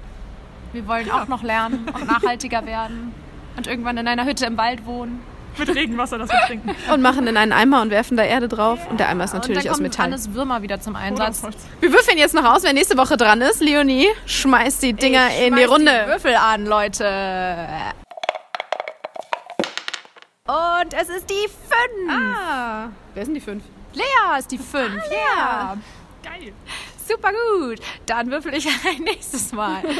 [0.71, 3.13] Wir wollen auch noch lernen und nachhaltiger werden.
[3.57, 5.19] Und irgendwann in einer Hütte im Wald wohnen.
[5.57, 6.75] Mit Regenwasser, das wir trinken.
[6.93, 8.77] Und machen in einen Eimer und werfen da Erde drauf.
[8.89, 10.05] Und der Eimer ist und natürlich dann aus kommt Metall.
[10.07, 11.45] Hannes Würmer wieder zum Einsatz.
[11.45, 11.53] aus.
[11.79, 13.61] Wir würfeln jetzt noch aus, wer nächste Woche dran ist.
[13.61, 15.91] Leonie, schmeißt die Dinger Ich in die Runde.
[16.05, 17.05] Die Würfel an, Leute.
[20.47, 22.11] Und es ist die 5.
[22.11, 23.63] ah, wer sind die fünf?
[23.93, 24.93] Lea ist die 5.
[25.11, 25.75] ja.
[26.21, 26.53] Geil.
[27.07, 27.79] Super gut.
[28.05, 29.81] Dann würfel ich ein nächstes Mal.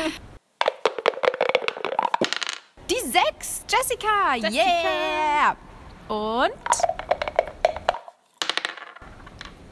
[2.88, 3.66] Die 6.
[3.68, 4.36] Jessica.
[4.36, 5.56] Yeah.
[6.08, 6.52] Und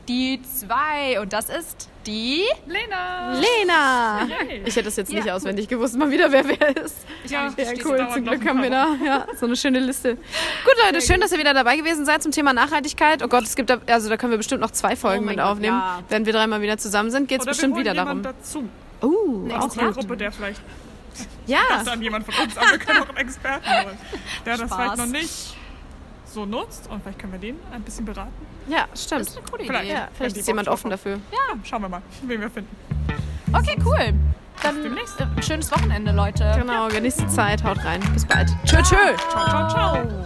[0.07, 1.19] die 2.
[1.21, 2.43] Und das ist die...
[2.67, 3.33] Lena.
[3.33, 4.25] Lena.
[4.27, 4.63] Yay.
[4.65, 5.35] Ich hätte es jetzt nicht Ja.
[5.35, 6.97] auswendig gewusst, mal wieder, wer wer ist.
[7.27, 8.07] Ja, Ja, cool.
[8.13, 10.15] Zum Glück haben wir da ja, so eine schöne Liste.
[10.15, 13.23] Gut, Leute, schön, dass ihr wieder dabei gewesen seid zum Thema Nachhaltigkeit.
[13.23, 15.37] Oh Gott, es gibt da, also da können wir bestimmt noch zwei Folgen Oh mit
[15.37, 15.77] Gott, aufnehmen.
[15.77, 16.01] ja.
[16.09, 18.21] Wenn wir dreimal wieder zusammen sind, geht es bestimmt wir holen wieder darum.
[18.23, 18.67] dazu.
[19.01, 19.93] Oh, Eine auch gut.
[19.93, 20.61] Gruppe, der vielleicht
[21.45, 23.97] Ja, das dann jemand von uns, aber wir können auch einen Experten holen,
[24.45, 24.75] der das Spaß.
[24.77, 25.55] vielleicht noch nicht
[26.34, 28.31] so nutzt und vielleicht können wir den ein bisschen beraten.
[28.67, 29.21] Ja, stimmt.
[29.21, 29.71] Das ist eine coole Idee.
[29.71, 31.19] Vielleicht, ja, vielleicht ist jemand offen dafür.
[31.31, 32.75] Ja, schauen wir mal, wen wir finden.
[33.53, 34.13] Okay, cool.
[34.61, 35.19] Dann demnächst.
[35.19, 36.53] Äh, schönes Wochenende, Leute.
[36.57, 36.95] Genau, ja.
[36.95, 38.01] genießt die Zeit, haut rein.
[38.13, 38.49] Bis bald.
[38.65, 38.95] Tschö, tschö.
[39.29, 40.23] Ciao, ciao, ciao.